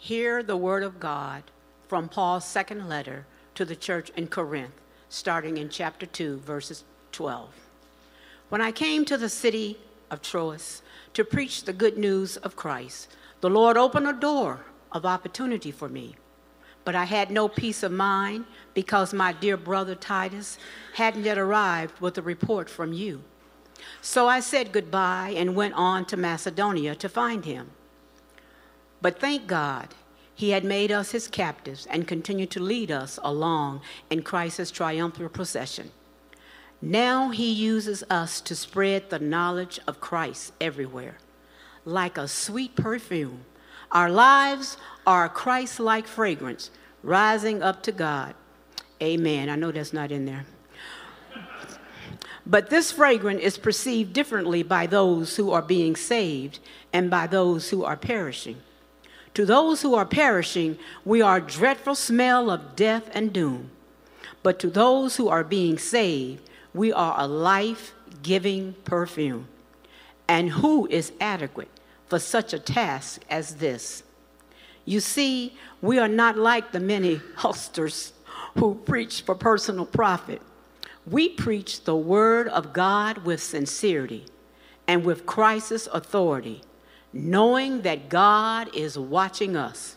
Hear 0.00 0.44
the 0.44 0.56
word 0.56 0.84
of 0.84 1.00
God 1.00 1.42
from 1.88 2.08
Paul's 2.08 2.46
second 2.46 2.88
letter 2.88 3.26
to 3.56 3.64
the 3.64 3.74
church 3.74 4.10
in 4.10 4.28
Corinth, 4.28 4.80
starting 5.08 5.56
in 5.56 5.68
chapter 5.68 6.06
2, 6.06 6.38
verses 6.38 6.84
12. 7.10 7.50
When 8.48 8.60
I 8.60 8.70
came 8.70 9.04
to 9.06 9.18
the 9.18 9.28
city 9.28 9.76
of 10.08 10.22
Troas 10.22 10.82
to 11.14 11.24
preach 11.24 11.64
the 11.64 11.72
good 11.72 11.98
news 11.98 12.36
of 12.36 12.54
Christ, 12.54 13.08
the 13.40 13.50
Lord 13.50 13.76
opened 13.76 14.06
a 14.06 14.12
door 14.12 14.66
of 14.92 15.04
opportunity 15.04 15.72
for 15.72 15.88
me. 15.88 16.14
But 16.84 16.94
I 16.94 17.04
had 17.04 17.32
no 17.32 17.48
peace 17.48 17.82
of 17.82 17.90
mind 17.90 18.44
because 18.74 19.12
my 19.12 19.32
dear 19.32 19.56
brother 19.56 19.96
Titus 19.96 20.58
hadn't 20.94 21.24
yet 21.24 21.38
arrived 21.38 21.98
with 22.00 22.16
a 22.16 22.22
report 22.22 22.70
from 22.70 22.92
you. 22.92 23.24
So 24.00 24.28
I 24.28 24.38
said 24.38 24.70
goodbye 24.70 25.34
and 25.36 25.56
went 25.56 25.74
on 25.74 26.04
to 26.06 26.16
Macedonia 26.16 26.94
to 26.94 27.08
find 27.08 27.44
him. 27.44 27.72
But 29.00 29.20
thank 29.20 29.46
God, 29.46 29.88
he 30.34 30.50
had 30.50 30.64
made 30.64 30.92
us 30.92 31.10
his 31.10 31.28
captives 31.28 31.86
and 31.90 32.06
continued 32.06 32.50
to 32.52 32.60
lead 32.60 32.90
us 32.90 33.18
along 33.22 33.80
in 34.10 34.22
Christ's 34.22 34.70
triumphal 34.70 35.28
procession. 35.28 35.90
Now 36.80 37.30
he 37.30 37.52
uses 37.52 38.04
us 38.08 38.40
to 38.42 38.54
spread 38.54 39.10
the 39.10 39.18
knowledge 39.18 39.80
of 39.86 40.00
Christ 40.00 40.52
everywhere. 40.60 41.18
Like 41.84 42.16
a 42.16 42.28
sweet 42.28 42.76
perfume, 42.76 43.44
our 43.90 44.10
lives 44.10 44.76
are 45.06 45.24
a 45.24 45.28
Christ 45.28 45.80
like 45.80 46.06
fragrance 46.06 46.70
rising 47.02 47.62
up 47.62 47.82
to 47.84 47.92
God. 47.92 48.34
Amen. 49.02 49.48
I 49.48 49.56
know 49.56 49.72
that's 49.72 49.92
not 49.92 50.12
in 50.12 50.24
there. 50.24 50.44
But 52.46 52.70
this 52.70 52.92
fragrance 52.92 53.42
is 53.42 53.58
perceived 53.58 54.12
differently 54.12 54.62
by 54.62 54.86
those 54.86 55.36
who 55.36 55.50
are 55.50 55.62
being 55.62 55.96
saved 55.96 56.60
and 56.92 57.10
by 57.10 57.26
those 57.26 57.70
who 57.70 57.84
are 57.84 57.96
perishing. 57.96 58.56
To 59.34 59.44
those 59.44 59.82
who 59.82 59.94
are 59.94 60.06
perishing, 60.06 60.78
we 61.04 61.22
are 61.22 61.36
a 61.36 61.40
dreadful 61.40 61.94
smell 61.94 62.50
of 62.50 62.76
death 62.76 63.10
and 63.12 63.32
doom. 63.32 63.70
But 64.42 64.58
to 64.60 64.70
those 64.70 65.16
who 65.16 65.28
are 65.28 65.44
being 65.44 65.78
saved, 65.78 66.48
we 66.74 66.92
are 66.92 67.14
a 67.18 67.26
life 67.26 67.94
giving 68.22 68.74
perfume. 68.84 69.48
And 70.26 70.50
who 70.50 70.86
is 70.88 71.12
adequate 71.20 71.70
for 72.08 72.18
such 72.18 72.52
a 72.52 72.58
task 72.58 73.22
as 73.30 73.56
this? 73.56 74.02
You 74.84 75.00
see, 75.00 75.54
we 75.82 75.98
are 75.98 76.08
not 76.08 76.36
like 76.36 76.72
the 76.72 76.80
many 76.80 77.20
hucksters 77.36 78.12
who 78.56 78.74
preach 78.74 79.22
for 79.22 79.34
personal 79.34 79.86
profit. 79.86 80.42
We 81.06 81.28
preach 81.28 81.84
the 81.84 81.96
word 81.96 82.48
of 82.48 82.72
God 82.72 83.18
with 83.18 83.42
sincerity 83.42 84.26
and 84.86 85.04
with 85.04 85.26
Christ's 85.26 85.88
authority, 85.92 86.62
knowing 87.12 87.82
that 87.82 88.08
God 88.08 88.74
is 88.74 88.98
watching 88.98 89.56
us. 89.56 89.96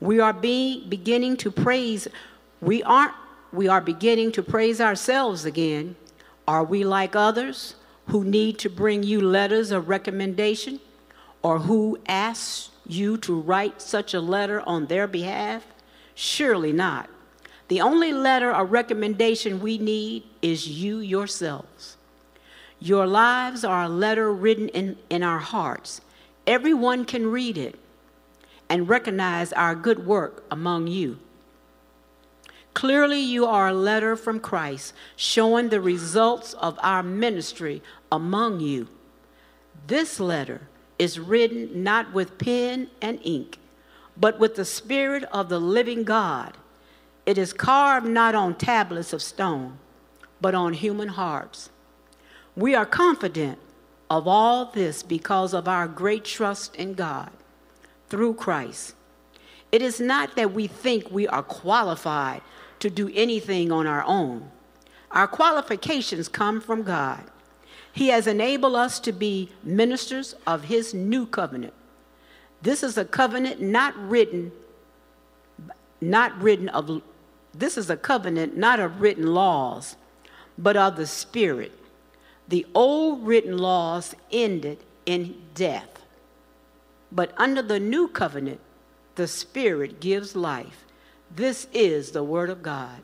We 0.00 0.20
are 0.20 0.32
being, 0.32 0.88
beginning 0.88 1.36
to 1.38 1.50
praise, 1.50 2.06
we 2.60 2.82
aren't, 2.82 3.14
we 3.52 3.66
are 3.68 3.80
beginning 3.80 4.32
to 4.32 4.42
praise 4.42 4.80
ourselves 4.80 5.44
again. 5.44 5.96
Are 6.46 6.64
we 6.64 6.84
like 6.84 7.16
others 7.16 7.74
who 8.06 8.24
need 8.24 8.58
to 8.60 8.70
bring 8.70 9.02
you 9.02 9.20
letters 9.20 9.70
of 9.70 9.88
recommendation 9.88 10.80
or 11.42 11.58
who 11.60 11.98
ask 12.06 12.70
you 12.86 13.16
to 13.18 13.38
write 13.38 13.82
such 13.82 14.14
a 14.14 14.20
letter 14.20 14.60
on 14.60 14.86
their 14.86 15.06
behalf? 15.06 15.66
Surely 16.14 16.72
not. 16.72 17.08
The 17.68 17.80
only 17.80 18.12
letter 18.12 18.54
or 18.54 18.64
recommendation 18.64 19.60
we 19.60 19.76
need 19.76 20.24
is 20.40 20.68
you 20.68 20.98
yourselves. 20.98 21.96
Your 22.80 23.06
lives 23.06 23.64
are 23.64 23.84
a 23.84 23.88
letter 23.88 24.32
written 24.32 24.68
in, 24.68 24.96
in 25.10 25.22
our 25.22 25.38
hearts. 25.38 26.00
Everyone 26.48 27.04
can 27.04 27.30
read 27.30 27.58
it 27.58 27.78
and 28.70 28.88
recognize 28.88 29.52
our 29.52 29.74
good 29.74 30.06
work 30.06 30.44
among 30.50 30.86
you. 30.86 31.18
Clearly, 32.72 33.20
you 33.20 33.44
are 33.44 33.68
a 33.68 33.74
letter 33.74 34.16
from 34.16 34.40
Christ 34.40 34.94
showing 35.14 35.68
the 35.68 35.80
results 35.80 36.54
of 36.54 36.78
our 36.82 37.02
ministry 37.02 37.82
among 38.10 38.60
you. 38.60 38.88
This 39.88 40.18
letter 40.18 40.62
is 40.98 41.20
written 41.20 41.82
not 41.82 42.14
with 42.14 42.38
pen 42.38 42.88
and 43.02 43.20
ink, 43.24 43.58
but 44.16 44.38
with 44.38 44.54
the 44.54 44.64
Spirit 44.64 45.24
of 45.24 45.50
the 45.50 45.60
living 45.60 46.02
God 46.02 46.56
it 47.26 47.36
is 47.36 47.52
carved 47.52 48.06
not 48.06 48.34
on 48.34 48.54
tablets 48.54 49.12
of 49.12 49.20
stone, 49.20 49.76
but 50.40 50.54
on 50.54 50.72
human 50.72 51.08
hearts. 51.08 51.68
We 52.56 52.74
are 52.74 52.86
confident 52.86 53.58
of 54.10 54.26
all 54.26 54.66
this 54.66 55.02
because 55.02 55.52
of 55.54 55.68
our 55.68 55.86
great 55.86 56.24
trust 56.24 56.74
in 56.76 56.94
God 56.94 57.30
through 58.08 58.34
Christ. 58.34 58.94
It 59.70 59.82
is 59.82 60.00
not 60.00 60.36
that 60.36 60.52
we 60.52 60.66
think 60.66 61.10
we 61.10 61.28
are 61.28 61.42
qualified 61.42 62.40
to 62.80 62.88
do 62.88 63.10
anything 63.14 63.70
on 63.70 63.86
our 63.86 64.04
own. 64.04 64.50
Our 65.10 65.26
qualifications 65.26 66.28
come 66.28 66.60
from 66.60 66.82
God. 66.82 67.24
He 67.92 68.08
has 68.08 68.26
enabled 68.26 68.76
us 68.76 69.00
to 69.00 69.12
be 69.12 69.50
ministers 69.62 70.34
of 70.46 70.64
His 70.64 70.94
new 70.94 71.26
covenant. 71.26 71.74
This 72.62 72.82
is 72.82 72.96
a 72.96 73.04
covenant 73.04 73.60
not 73.60 73.96
written, 73.96 74.52
not 76.00 76.40
written 76.40 76.68
of 76.68 77.02
this 77.54 77.76
is 77.76 77.90
a 77.90 77.96
covenant 77.96 78.56
not 78.56 78.78
of 78.78 79.00
written 79.00 79.34
laws, 79.34 79.96
but 80.56 80.76
of 80.76 80.96
the 80.96 81.06
Spirit. 81.06 81.72
The 82.48 82.66
old 82.74 83.26
written 83.26 83.58
laws 83.58 84.14
ended 84.32 84.78
in 85.04 85.36
death. 85.54 86.04
But 87.12 87.32
under 87.36 87.62
the 87.62 87.78
new 87.78 88.08
covenant, 88.08 88.60
the 89.16 89.28
Spirit 89.28 90.00
gives 90.00 90.34
life. 90.34 90.84
This 91.34 91.66
is 91.72 92.12
the 92.12 92.22
Word 92.22 92.48
of 92.48 92.62
God. 92.62 93.02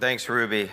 Thanks, 0.00 0.28
Ruby. 0.28 0.70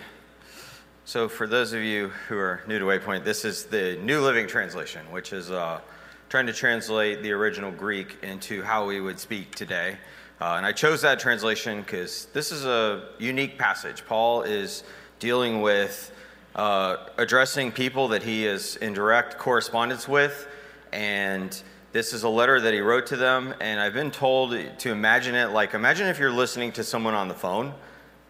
So, 1.04 1.28
for 1.28 1.48
those 1.48 1.72
of 1.72 1.82
you 1.82 2.08
who 2.28 2.38
are 2.38 2.62
new 2.68 2.78
to 2.78 2.84
Waypoint, 2.84 3.24
this 3.24 3.44
is 3.44 3.64
the 3.64 3.96
New 3.96 4.20
Living 4.20 4.46
Translation, 4.46 5.04
which 5.10 5.32
is 5.32 5.50
uh, 5.50 5.80
trying 6.28 6.46
to 6.46 6.52
translate 6.52 7.22
the 7.22 7.30
original 7.32 7.70
Greek 7.70 8.18
into 8.22 8.62
how 8.62 8.86
we 8.86 9.00
would 9.00 9.18
speak 9.18 9.54
today. 9.54 9.96
Uh, 10.40 10.54
and 10.56 10.66
I 10.66 10.72
chose 10.72 11.00
that 11.02 11.20
translation 11.20 11.80
because 11.80 12.26
this 12.32 12.52
is 12.52 12.64
a 12.64 13.08
unique 13.18 13.58
passage. 13.58 14.04
Paul 14.06 14.42
is 14.42 14.82
dealing 15.18 15.62
with 15.62 16.12
uh, 16.54 16.96
addressing 17.16 17.70
people 17.70 18.08
that 18.08 18.22
he 18.22 18.46
is 18.46 18.76
in 18.76 18.92
direct 18.92 19.38
correspondence 19.38 20.08
with, 20.08 20.48
and 20.92 21.62
this 21.92 22.12
is 22.12 22.24
a 22.24 22.28
letter 22.28 22.60
that 22.60 22.74
he 22.74 22.80
wrote 22.80 23.06
to 23.06 23.16
them. 23.16 23.54
And 23.60 23.80
I've 23.80 23.94
been 23.94 24.10
told 24.10 24.50
to 24.78 24.90
imagine 24.90 25.34
it 25.34 25.52
like 25.52 25.74
imagine 25.74 26.08
if 26.08 26.18
you're 26.18 26.32
listening 26.32 26.72
to 26.72 26.84
someone 26.84 27.14
on 27.14 27.28
the 27.28 27.34
phone 27.34 27.72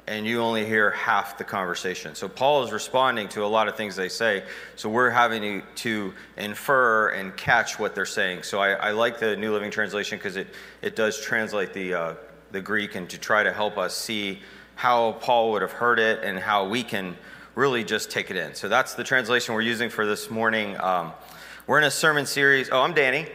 and 0.09 0.25
you 0.27 0.41
only 0.41 0.65
hear 0.65 0.91
half 0.93 1.37
the 1.37 1.45
conversation. 1.45 2.15
So 2.15 2.29
Paul 2.29 2.63
is 2.63 2.71
responding 2.71 3.29
to 3.31 3.45
a 3.45 3.47
lot 3.47 3.67
of 3.67 3.77
things 3.77 3.97
they 3.97 4.09
say. 4.09 4.45
So 4.77 4.89
we're 4.89 5.11
having 5.11 5.63
to, 5.77 6.15
infer 6.37 7.09
and 7.09 7.37
catch 7.37 7.79
what 7.79 7.95
they're 7.95 8.07
saying. 8.07 8.43
So 8.45 8.61
I, 8.61 8.71
I 8.73 8.91
like 8.93 9.19
the 9.19 9.37
New 9.37 9.53
Living 9.53 9.71
Translation 9.71 10.19
because 10.19 10.37
it, 10.37 10.49
it 10.83 10.95
does 10.95 11.21
translate 11.21 11.73
the, 11.73 11.95
uh, 11.95 12.15
the 12.53 12.61
Greek 12.61 12.95
and 12.95 13.09
to 13.11 13.19
try 13.19 13.43
to 13.43 13.53
help 13.53 13.79
us 13.79 13.97
see 13.97 14.41
how 14.75 15.13
Paul 15.13 15.53
would 15.53 15.63
have 15.63 15.73
heard 15.73 15.99
it 15.99 16.23
and 16.23 16.39
how 16.39 16.69
we 16.69 16.83
can 16.83 17.17
really 17.55 17.83
just 17.83 18.11
take 18.11 18.31
it 18.31 18.37
in. 18.37 18.55
So 18.55 18.69
that's 18.69 18.95
the 18.95 19.05
translation 19.05 19.55
we're 19.55 19.63
using 19.63 19.91
for 19.91 20.07
this 20.07 20.31
morning. 20.31 20.79
Um, 20.79 21.13
we're 21.67 21.79
in 21.79 21.85
a 21.85 21.91
sermon 21.91 22.27
series. 22.27 22.69
Oh, 22.71 22.83
I'm 22.83 22.95
Danny. 22.95 23.27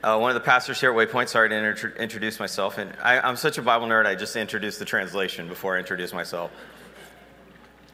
Uh, 0.00 0.16
one 0.16 0.30
of 0.30 0.34
the 0.34 0.40
pastors 0.40 0.78
here 0.78 0.96
at 0.96 0.96
Waypoint, 0.96 1.28
sorry 1.28 1.48
to 1.48 1.56
inter- 1.56 1.92
introduce 1.98 2.38
myself. 2.38 2.78
And 2.78 2.92
I, 3.02 3.28
am 3.28 3.34
such 3.34 3.58
a 3.58 3.62
Bible 3.62 3.88
nerd, 3.88 4.06
I 4.06 4.14
just 4.14 4.36
introduced 4.36 4.78
the 4.78 4.84
translation 4.84 5.48
before 5.48 5.74
I 5.74 5.80
introduce 5.80 6.12
myself. 6.12 6.52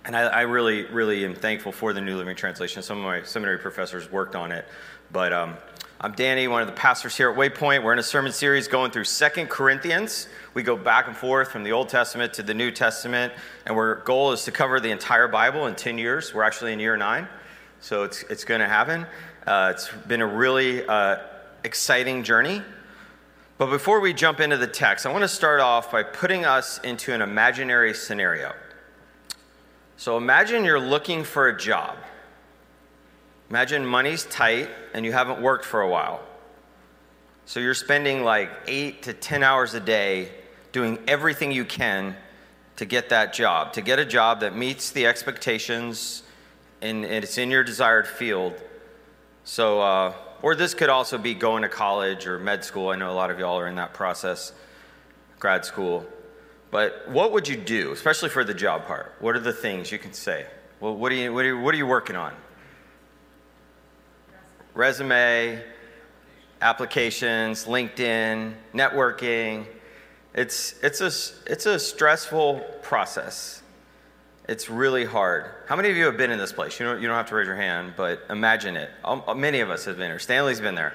And 0.05 0.15
I, 0.15 0.25
I, 0.25 0.41
really, 0.43 0.85
really 0.85 1.25
am 1.25 1.35
thankful 1.35 1.73
for 1.73 1.95
the 1.95 2.03
New 2.03 2.19
Living 2.19 2.37
Translation. 2.37 2.83
Some 2.83 2.99
of 2.99 3.05
my 3.05 3.23
seminary 3.23 3.59
professors 3.59 4.13
worked 4.13 4.37
on 4.37 4.53
it. 4.53 4.67
But 5.13 5.33
um, 5.33 5.57
I'm 5.99 6.13
Danny, 6.13 6.47
one 6.47 6.61
of 6.61 6.67
the 6.67 6.75
pastors 6.75 7.17
here 7.17 7.31
at 7.31 7.39
Waypoint. 7.39 7.83
We're 7.83 7.95
in 7.95 7.99
a 7.99 8.03
sermon 8.03 8.33
series 8.33 8.69
going 8.69 8.91
through 8.91 9.05
Second 9.05 9.49
Corinthians. 9.49 10.29
We 10.53 10.63
go 10.63 10.77
back 10.77 11.07
and 11.07 11.17
forth 11.17 11.51
from 11.51 11.65
the 11.65 11.73
Old 11.73 11.89
Testament 11.89 12.35
to 12.35 12.43
the 12.43 12.53
New 12.53 12.71
Testament. 12.71 13.33
And 13.65 13.75
our 13.75 14.03
goal 14.05 14.33
is 14.33 14.45
to 14.45 14.53
cover 14.53 14.79
the 14.79 14.91
entire 14.91 15.27
Bible 15.27 15.69
in 15.69 15.75
10 15.75 15.97
years. 15.97 16.35
We're 16.35 16.43
actually 16.43 16.75
in 16.75 16.81
year 16.81 16.99
nine, 16.99 17.27
so 17.81 18.03
it's, 18.03 18.25
it's 18.25 18.45
going 18.45 18.61
to 18.61 18.69
happen. 18.69 19.07
Uh, 19.47 19.73
it's 19.75 19.89
been 20.07 20.21
a 20.21 20.27
really 20.27 20.87
uh, 20.87 21.17
exciting 21.65 22.23
journey. 22.23 22.63
But 23.57 23.67
before 23.67 24.01
we 24.01 24.13
jump 24.13 24.41
into 24.41 24.57
the 24.57 24.67
text, 24.67 25.07
I 25.07 25.13
want 25.13 25.23
to 25.23 25.29
start 25.29 25.61
off 25.61 25.91
by 25.91 26.03
putting 26.03 26.45
us 26.45 26.79
into 26.81 27.13
an 27.13 27.23
imaginary 27.23 27.95
scenario. 27.95 28.53
So 29.97 30.17
imagine 30.17 30.65
you're 30.65 30.81
looking 30.81 31.25
for 31.25 31.49
a 31.49 31.57
job. 31.57 31.97
Imagine 33.49 33.87
money's 33.87 34.25
tight 34.25 34.69
and 34.93 35.05
you 35.05 35.13
haven't 35.13 35.41
worked 35.41 35.65
for 35.65 35.81
a 35.81 35.89
while. 35.89 36.21
So 37.47 37.61
you're 37.61 37.75
spending 37.75 38.25
like 38.25 38.51
eight 38.67 39.03
to 39.05 39.13
10 39.13 39.43
hours 39.43 39.75
a 39.75 39.81
day 39.81 40.31
doing 40.73 40.99
everything 41.07 41.53
you 41.53 41.65
can 41.65 42.17
to 42.77 42.85
get 42.85 43.11
that 43.11 43.33
job, 43.33 43.73
to 43.75 43.83
get 43.83 43.99
a 43.99 44.05
job 44.05 44.41
that 44.41 44.57
meets 44.57 44.91
the 44.91 45.07
expectations 45.07 46.23
and, 46.83 47.05
it's 47.05 47.39
in 47.39 47.51
your 47.51 47.63
desired 47.63 48.07
field. 48.07 48.61
So, 49.45 49.81
uh, 49.81 50.15
or 50.45 50.55
this 50.55 50.75
could 50.75 50.91
also 50.91 51.17
be 51.17 51.33
going 51.33 51.63
to 51.63 51.71
college 51.71 52.27
or 52.27 52.39
med 52.39 52.63
school. 52.63 52.91
I 52.91 52.97
know 52.97 53.11
a 53.11 53.17
lot 53.17 53.31
of 53.31 53.39
y'all 53.39 53.59
are 53.59 53.67
in 53.67 53.77
that 53.77 53.95
process, 53.95 54.53
grad 55.39 55.65
school. 55.65 56.05
But 56.71 57.09
what 57.09 57.33
would 57.33 57.49
you 57.49 57.57
do, 57.57 57.93
especially 57.93 58.29
for 58.29 58.45
the 58.45 58.53
job 58.53 58.85
part? 58.85 59.15
What 59.21 59.37
are 59.37 59.41
the 59.41 59.55
things 59.55 59.91
you 59.91 59.99
can 59.99 60.13
say? 60.13 60.45
Well, 60.81 60.97
what 60.97 61.11
are 61.13 61.15
you, 61.15 61.33
what 61.33 61.47
are 61.47 61.49
you, 61.49 61.59
what 61.59 61.73
are 61.73 61.79
you 61.79 61.87
working 61.87 62.15
on? 62.15 62.35
Resume, 64.75 65.65
applications, 66.61 67.65
LinkedIn, 67.65 68.53
networking. 68.75 69.65
It's, 70.35 70.75
it's, 70.83 71.01
a, 71.01 71.51
it's 71.51 71.65
a 71.65 71.79
stressful 71.79 72.63
process. 72.83 73.63
It's 74.47 74.69
really 74.69 75.05
hard. 75.05 75.47
How 75.67 75.77
many 75.77 75.91
of 75.91 75.97
you 75.97 76.05
have 76.05 76.19
been 76.19 76.31
in 76.31 76.39
this 76.39 76.53
place? 76.53 76.79
You 76.79 76.87
don't, 76.87 77.01
you 77.01 77.09
don't 77.09 77.17
have 77.17 77.29
to 77.29 77.35
raise 77.35 77.47
your 77.47 77.57
hand, 77.57 77.95
but 77.97 78.23
imagine 78.29 78.77
it. 78.77 78.91
Um, 79.03 79.23
many 79.37 79.61
of 79.61 79.71
us 79.71 79.87
have 79.87 79.97
been 79.97 80.11
there. 80.11 80.19
Stanley's 80.19 80.61
been 80.61 80.75
there. 80.75 80.93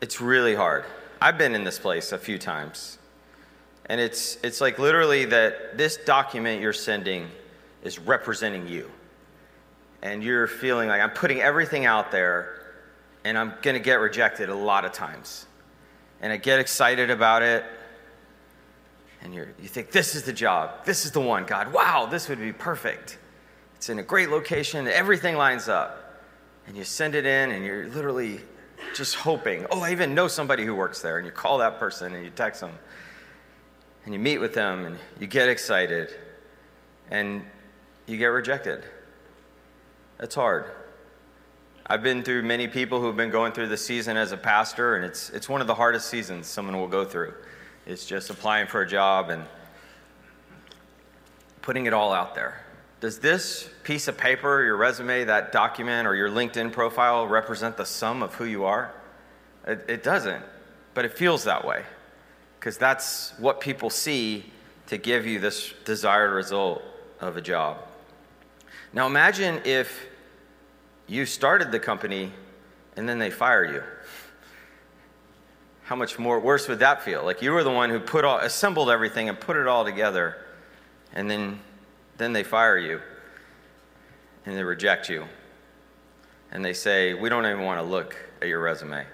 It's 0.00 0.20
really 0.20 0.54
hard. 0.54 0.84
I've 1.20 1.38
been 1.38 1.54
in 1.54 1.64
this 1.64 1.78
place 1.78 2.12
a 2.12 2.18
few 2.18 2.38
times. 2.38 2.98
And 3.86 4.00
it's, 4.00 4.38
it's 4.42 4.60
like 4.60 4.78
literally 4.78 5.24
that 5.26 5.78
this 5.78 5.96
document 5.96 6.60
you're 6.60 6.72
sending 6.72 7.28
is 7.84 7.98
representing 7.98 8.68
you. 8.68 8.90
And 10.02 10.22
you're 10.22 10.48
feeling 10.48 10.88
like 10.88 11.00
I'm 11.00 11.10
putting 11.10 11.40
everything 11.40 11.86
out 11.86 12.10
there 12.10 12.74
and 13.24 13.38
I'm 13.38 13.54
going 13.62 13.74
to 13.74 13.82
get 13.82 14.00
rejected 14.00 14.48
a 14.48 14.54
lot 14.54 14.84
of 14.84 14.92
times. 14.92 15.46
And 16.20 16.32
I 16.32 16.36
get 16.36 16.58
excited 16.58 17.10
about 17.10 17.42
it. 17.42 17.64
And 19.26 19.34
you 19.34 19.48
you 19.60 19.66
think, 19.66 19.90
this 19.90 20.14
is 20.14 20.22
the 20.22 20.32
job. 20.32 20.84
This 20.84 21.04
is 21.04 21.10
the 21.10 21.20
one, 21.20 21.46
God. 21.46 21.72
Wow, 21.72 22.06
this 22.06 22.28
would 22.28 22.38
be 22.38 22.52
perfect. 22.52 23.18
It's 23.74 23.88
in 23.88 23.98
a 23.98 24.02
great 24.04 24.30
location. 24.30 24.86
Everything 24.86 25.34
lines 25.34 25.68
up. 25.68 26.22
And 26.68 26.76
you 26.76 26.84
send 26.84 27.16
it 27.16 27.26
in, 27.26 27.50
and 27.50 27.64
you're 27.64 27.88
literally 27.88 28.38
just 28.94 29.16
hoping, 29.16 29.66
oh, 29.72 29.80
I 29.80 29.90
even 29.90 30.14
know 30.14 30.28
somebody 30.28 30.64
who 30.64 30.76
works 30.76 31.02
there. 31.02 31.16
And 31.16 31.26
you 31.26 31.32
call 31.32 31.58
that 31.58 31.80
person 31.80 32.14
and 32.14 32.24
you 32.24 32.30
text 32.30 32.60
them. 32.60 32.70
And 34.04 34.14
you 34.14 34.20
meet 34.20 34.38
with 34.38 34.54
them 34.54 34.84
and 34.84 34.96
you 35.18 35.26
get 35.26 35.48
excited. 35.48 36.14
And 37.10 37.42
you 38.06 38.18
get 38.18 38.26
rejected. 38.26 38.84
It's 40.20 40.36
hard. 40.36 40.66
I've 41.84 42.04
been 42.04 42.22
through 42.22 42.44
many 42.44 42.68
people 42.68 43.00
who've 43.00 43.16
been 43.16 43.30
going 43.30 43.50
through 43.54 43.68
the 43.68 43.76
season 43.76 44.16
as 44.16 44.30
a 44.30 44.36
pastor, 44.36 44.94
and 44.94 45.04
it's, 45.04 45.30
it's 45.30 45.48
one 45.48 45.60
of 45.60 45.66
the 45.66 45.74
hardest 45.74 46.08
seasons 46.08 46.46
someone 46.46 46.76
will 46.76 46.86
go 46.86 47.04
through. 47.04 47.34
It's 47.86 48.04
just 48.04 48.30
applying 48.30 48.66
for 48.66 48.82
a 48.82 48.88
job 48.88 49.30
and 49.30 49.44
putting 51.62 51.86
it 51.86 51.92
all 51.92 52.12
out 52.12 52.34
there. 52.34 52.60
Does 53.00 53.20
this 53.20 53.70
piece 53.84 54.08
of 54.08 54.16
paper, 54.16 54.64
your 54.64 54.76
resume, 54.76 55.24
that 55.24 55.52
document, 55.52 56.08
or 56.08 56.14
your 56.14 56.28
LinkedIn 56.28 56.72
profile 56.72 57.26
represent 57.26 57.76
the 57.76 57.86
sum 57.86 58.22
of 58.22 58.34
who 58.34 58.44
you 58.44 58.64
are? 58.64 58.92
It, 59.66 59.84
it 59.88 60.02
doesn't, 60.02 60.42
but 60.94 61.04
it 61.04 61.16
feels 61.16 61.44
that 61.44 61.64
way 61.64 61.84
because 62.58 62.78
that's 62.78 63.32
what 63.38 63.60
people 63.60 63.90
see 63.90 64.50
to 64.88 64.98
give 64.98 65.26
you 65.26 65.38
this 65.38 65.72
desired 65.84 66.32
result 66.32 66.82
of 67.20 67.36
a 67.36 67.40
job. 67.40 67.78
Now 68.92 69.06
imagine 69.06 69.60
if 69.64 70.06
you 71.06 71.26
started 71.26 71.70
the 71.70 71.78
company 71.78 72.32
and 72.96 73.08
then 73.08 73.18
they 73.18 73.30
fire 73.30 73.64
you. 73.64 73.82
How 75.86 75.94
much 75.94 76.18
more 76.18 76.40
worse 76.40 76.66
would 76.66 76.80
that 76.80 77.02
feel? 77.02 77.24
Like 77.24 77.42
you 77.42 77.52
were 77.52 77.62
the 77.62 77.70
one 77.70 77.90
who 77.90 78.00
put 78.00 78.24
all, 78.24 78.38
assembled 78.38 78.90
everything 78.90 79.28
and 79.28 79.38
put 79.38 79.56
it 79.56 79.68
all 79.68 79.84
together, 79.84 80.36
and 81.12 81.30
then, 81.30 81.60
then 82.16 82.32
they 82.32 82.42
fire 82.42 82.76
you 82.76 83.00
and 84.44 84.56
they 84.56 84.64
reject 84.64 85.08
you. 85.08 85.26
And 86.50 86.64
they 86.64 86.72
say, 86.72 87.14
We 87.14 87.28
don't 87.28 87.46
even 87.46 87.60
want 87.60 87.78
to 87.78 87.86
look 87.86 88.16
at 88.42 88.48
your 88.48 88.60
resume. 88.60 89.06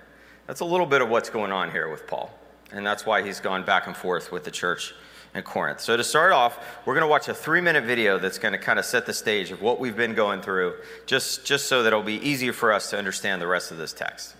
That's 0.46 0.60
a 0.60 0.64
little 0.64 0.86
bit 0.86 1.02
of 1.02 1.10
what's 1.10 1.28
going 1.28 1.52
on 1.52 1.70
here 1.70 1.90
with 1.90 2.06
Paul. 2.06 2.30
And 2.72 2.86
that's 2.86 3.04
why 3.04 3.22
he's 3.22 3.38
gone 3.38 3.66
back 3.66 3.86
and 3.86 3.94
forth 3.94 4.32
with 4.32 4.44
the 4.44 4.50
church 4.50 4.94
in 5.34 5.42
Corinth. 5.42 5.82
So, 5.82 5.98
to 5.98 6.04
start 6.04 6.32
off, 6.32 6.58
we're 6.86 6.94
going 6.94 7.04
to 7.04 7.10
watch 7.10 7.28
a 7.28 7.34
three 7.34 7.60
minute 7.60 7.84
video 7.84 8.18
that's 8.18 8.38
going 8.38 8.52
to 8.52 8.58
kind 8.58 8.78
of 8.78 8.86
set 8.86 9.04
the 9.04 9.12
stage 9.12 9.50
of 9.50 9.60
what 9.60 9.78
we've 9.78 9.96
been 9.96 10.14
going 10.14 10.40
through, 10.40 10.76
just, 11.04 11.44
just 11.44 11.66
so 11.66 11.82
that 11.82 11.88
it'll 11.88 12.02
be 12.02 12.26
easier 12.26 12.54
for 12.54 12.72
us 12.72 12.88
to 12.90 12.96
understand 12.96 13.42
the 13.42 13.46
rest 13.46 13.72
of 13.72 13.76
this 13.76 13.92
text. 13.92 14.36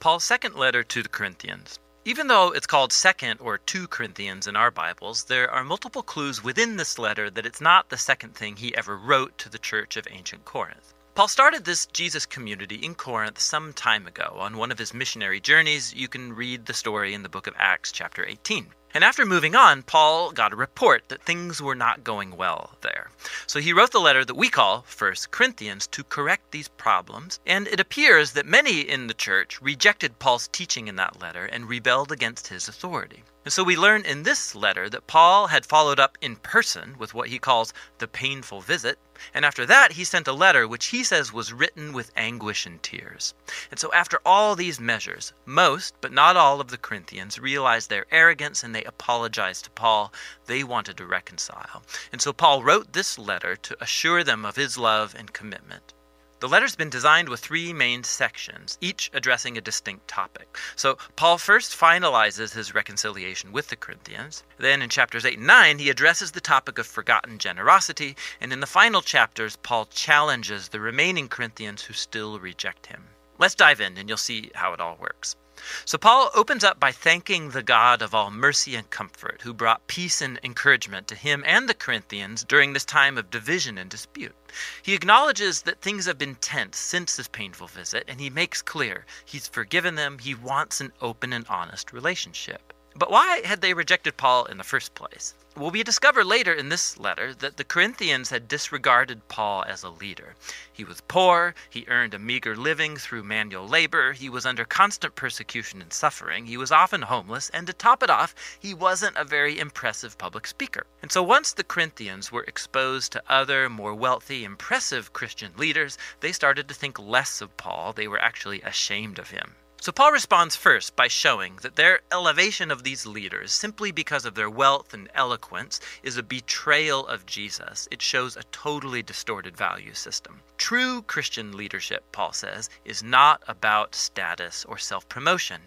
Paul's 0.00 0.24
second 0.24 0.54
letter 0.54 0.82
to 0.82 1.02
the 1.02 1.10
Corinthians. 1.10 1.78
Even 2.06 2.26
though 2.26 2.52
it's 2.52 2.66
called 2.66 2.90
2nd 2.90 3.36
or 3.38 3.58
2 3.58 3.86
Corinthians 3.86 4.46
in 4.46 4.56
our 4.56 4.70
Bibles, 4.70 5.24
there 5.24 5.50
are 5.50 5.62
multiple 5.62 6.02
clues 6.02 6.42
within 6.42 6.78
this 6.78 6.98
letter 6.98 7.28
that 7.28 7.44
it's 7.44 7.60
not 7.60 7.90
the 7.90 7.98
second 7.98 8.34
thing 8.34 8.56
he 8.56 8.74
ever 8.74 8.96
wrote 8.96 9.36
to 9.36 9.50
the 9.50 9.58
church 9.58 9.98
of 9.98 10.08
ancient 10.10 10.46
Corinth. 10.46 10.94
Paul 11.14 11.28
started 11.28 11.66
this 11.66 11.84
Jesus 11.84 12.24
community 12.24 12.76
in 12.76 12.94
Corinth 12.94 13.38
some 13.38 13.74
time 13.74 14.06
ago. 14.06 14.36
On 14.38 14.56
one 14.56 14.72
of 14.72 14.78
his 14.78 14.94
missionary 14.94 15.38
journeys, 15.38 15.92
you 15.92 16.08
can 16.08 16.32
read 16.32 16.64
the 16.64 16.72
story 16.72 17.12
in 17.12 17.22
the 17.22 17.28
book 17.28 17.46
of 17.46 17.52
Acts, 17.58 17.92
chapter 17.92 18.24
18. 18.24 18.68
And 18.92 19.04
after 19.04 19.24
moving 19.24 19.54
on, 19.54 19.82
Paul 19.84 20.32
got 20.32 20.52
a 20.52 20.56
report 20.56 21.08
that 21.08 21.22
things 21.22 21.62
were 21.62 21.76
not 21.76 22.02
going 22.02 22.36
well 22.36 22.76
there. 22.80 23.10
So 23.46 23.60
he 23.60 23.72
wrote 23.72 23.92
the 23.92 24.00
letter 24.00 24.24
that 24.24 24.34
we 24.34 24.48
call 24.48 24.84
1 24.98 25.14
Corinthians 25.30 25.86
to 25.88 26.02
correct 26.02 26.50
these 26.50 26.66
problems. 26.66 27.38
And 27.46 27.68
it 27.68 27.78
appears 27.78 28.32
that 28.32 28.46
many 28.46 28.80
in 28.80 29.06
the 29.06 29.14
church 29.14 29.62
rejected 29.62 30.18
Paul's 30.18 30.48
teaching 30.48 30.88
in 30.88 30.96
that 30.96 31.20
letter 31.20 31.44
and 31.44 31.68
rebelled 31.68 32.10
against 32.10 32.48
his 32.48 32.66
authority. 32.66 33.22
And 33.42 33.54
so 33.54 33.64
we 33.64 33.74
learn 33.74 34.04
in 34.04 34.24
this 34.24 34.54
letter 34.54 34.90
that 34.90 35.06
Paul 35.06 35.46
had 35.46 35.64
followed 35.64 35.98
up 35.98 36.18
in 36.20 36.36
person 36.36 36.98
with 36.98 37.14
what 37.14 37.30
he 37.30 37.38
calls 37.38 37.72
the 37.96 38.06
painful 38.06 38.60
visit. 38.60 38.98
And 39.32 39.46
after 39.46 39.64
that, 39.64 39.92
he 39.92 40.04
sent 40.04 40.28
a 40.28 40.34
letter 40.34 40.68
which 40.68 40.86
he 40.86 41.02
says 41.02 41.32
was 41.32 41.52
written 41.52 41.94
with 41.94 42.12
anguish 42.16 42.66
and 42.66 42.82
tears. 42.82 43.32
And 43.70 43.80
so, 43.80 43.90
after 43.94 44.20
all 44.26 44.56
these 44.56 44.78
measures, 44.78 45.32
most, 45.46 45.94
but 46.02 46.12
not 46.12 46.36
all, 46.36 46.60
of 46.60 46.68
the 46.68 46.76
Corinthians 46.76 47.38
realized 47.38 47.88
their 47.88 48.04
arrogance 48.10 48.62
and 48.62 48.74
they 48.74 48.79
apologized 48.84 49.64
to 49.64 49.70
Paul. 49.70 50.12
They 50.46 50.64
wanted 50.64 50.96
to 50.96 51.06
reconcile. 51.06 51.82
And 52.12 52.20
so, 52.20 52.32
Paul 52.32 52.62
wrote 52.62 52.92
this 52.92 53.18
letter 53.18 53.56
to 53.56 53.82
assure 53.82 54.24
them 54.24 54.44
of 54.44 54.56
his 54.56 54.78
love 54.78 55.14
and 55.18 55.32
commitment. 55.32 55.94
The 56.40 56.48
letter's 56.48 56.74
been 56.74 56.88
designed 56.88 57.28
with 57.28 57.40
three 57.40 57.74
main 57.74 58.02
sections, 58.02 58.78
each 58.80 59.10
addressing 59.12 59.58
a 59.58 59.60
distinct 59.60 60.08
topic. 60.08 60.56
So, 60.74 60.96
Paul 61.14 61.36
first 61.36 61.78
finalizes 61.78 62.54
his 62.54 62.74
reconciliation 62.74 63.52
with 63.52 63.68
the 63.68 63.76
Corinthians. 63.76 64.42
Then, 64.56 64.80
in 64.80 64.88
chapters 64.88 65.26
8 65.26 65.36
and 65.36 65.46
9, 65.46 65.78
he 65.78 65.90
addresses 65.90 66.32
the 66.32 66.40
topic 66.40 66.78
of 66.78 66.86
forgotten 66.86 67.38
generosity. 67.38 68.16
And 68.40 68.54
in 68.54 68.60
the 68.60 68.66
final 68.66 69.02
chapters, 69.02 69.56
Paul 69.56 69.84
challenges 69.84 70.68
the 70.68 70.80
remaining 70.80 71.28
Corinthians 71.28 71.82
who 71.82 71.92
still 71.92 72.40
reject 72.40 72.86
him. 72.86 73.04
Let's 73.38 73.54
dive 73.54 73.82
in, 73.82 73.98
and 73.98 74.08
you'll 74.08 74.16
see 74.16 74.50
how 74.54 74.72
it 74.72 74.80
all 74.80 74.96
works. 74.98 75.36
So, 75.84 75.98
Paul 75.98 76.30
opens 76.34 76.64
up 76.64 76.80
by 76.80 76.92
thanking 76.92 77.50
the 77.50 77.62
God 77.62 78.02
of 78.02 78.14
all 78.14 78.30
mercy 78.30 78.74
and 78.74 78.88
comfort, 78.90 79.42
who 79.42 79.52
brought 79.52 79.86
peace 79.86 80.20
and 80.20 80.40
encouragement 80.42 81.08
to 81.08 81.14
him 81.14 81.42
and 81.46 81.68
the 81.68 81.74
Corinthians 81.74 82.44
during 82.44 82.72
this 82.72 82.84
time 82.84 83.18
of 83.18 83.30
division 83.30 83.78
and 83.78 83.90
dispute. 83.90 84.34
He 84.82 84.94
acknowledges 84.94 85.62
that 85.62 85.80
things 85.80 86.06
have 86.06 86.18
been 86.18 86.34
tense 86.36 86.78
since 86.78 87.16
this 87.16 87.28
painful 87.28 87.66
visit, 87.66 88.04
and 88.08 88.20
he 88.20 88.30
makes 88.30 88.62
clear 88.62 89.06
he's 89.24 89.48
forgiven 89.48 89.94
them, 89.94 90.18
he 90.18 90.34
wants 90.34 90.80
an 90.80 90.92
open 91.00 91.32
and 91.32 91.46
honest 91.48 91.92
relationship. 91.92 92.72
But 92.96 93.10
why 93.10 93.42
had 93.44 93.60
they 93.60 93.74
rejected 93.74 94.16
Paul 94.16 94.46
in 94.46 94.58
the 94.58 94.64
first 94.64 94.94
place? 94.94 95.34
Well, 95.56 95.72
we 95.72 95.82
discover 95.82 96.24
later 96.24 96.52
in 96.52 96.68
this 96.68 96.96
letter 96.96 97.34
that 97.34 97.56
the 97.56 97.64
Corinthians 97.64 98.30
had 98.30 98.46
disregarded 98.46 99.26
Paul 99.26 99.64
as 99.64 99.82
a 99.82 99.90
leader. 99.90 100.36
He 100.72 100.84
was 100.84 101.00
poor, 101.00 101.56
he 101.68 101.84
earned 101.88 102.14
a 102.14 102.20
meager 102.20 102.56
living 102.56 102.96
through 102.96 103.24
manual 103.24 103.66
labor, 103.66 104.12
he 104.12 104.28
was 104.28 104.46
under 104.46 104.64
constant 104.64 105.16
persecution 105.16 105.82
and 105.82 105.92
suffering, 105.92 106.46
he 106.46 106.56
was 106.56 106.70
often 106.70 107.02
homeless, 107.02 107.50
and 107.50 107.66
to 107.66 107.72
top 107.72 108.04
it 108.04 108.10
off, 108.10 108.32
he 108.60 108.72
wasn't 108.74 109.16
a 109.16 109.24
very 109.24 109.58
impressive 109.58 110.16
public 110.16 110.46
speaker. 110.46 110.86
And 111.02 111.10
so 111.10 111.20
once 111.20 111.52
the 111.52 111.64
Corinthians 111.64 112.30
were 112.30 112.44
exposed 112.44 113.10
to 113.12 113.22
other, 113.28 113.68
more 113.68 113.94
wealthy, 113.94 114.44
impressive 114.44 115.12
Christian 115.12 115.52
leaders, 115.56 115.98
they 116.20 116.30
started 116.30 116.68
to 116.68 116.74
think 116.74 116.96
less 116.96 117.40
of 117.40 117.56
Paul. 117.56 117.92
They 117.92 118.06
were 118.06 118.22
actually 118.22 118.62
ashamed 118.62 119.18
of 119.18 119.30
him. 119.30 119.56
So 119.82 119.92
Paul 119.92 120.12
responds 120.12 120.56
first 120.56 120.94
by 120.94 121.08
showing 121.08 121.56
that 121.62 121.76
their 121.76 122.00
elevation 122.12 122.70
of 122.70 122.82
these 122.84 123.06
leaders, 123.06 123.50
simply 123.50 123.90
because 123.90 124.26
of 124.26 124.34
their 124.34 124.50
wealth 124.50 124.92
and 124.92 125.08
eloquence, 125.14 125.80
is 126.02 126.18
a 126.18 126.22
betrayal 126.22 127.06
of 127.06 127.24
Jesus. 127.24 127.88
It 127.90 128.02
shows 128.02 128.36
a 128.36 128.42
totally 128.52 129.02
distorted 129.02 129.56
value 129.56 129.94
system. 129.94 130.42
True 130.58 131.00
Christian 131.00 131.56
leadership, 131.56 132.04
Paul 132.12 132.34
says, 132.34 132.68
is 132.84 133.02
not 133.02 133.42
about 133.48 133.94
status 133.94 134.66
or 134.66 134.76
self 134.76 135.08
promotion. 135.08 135.62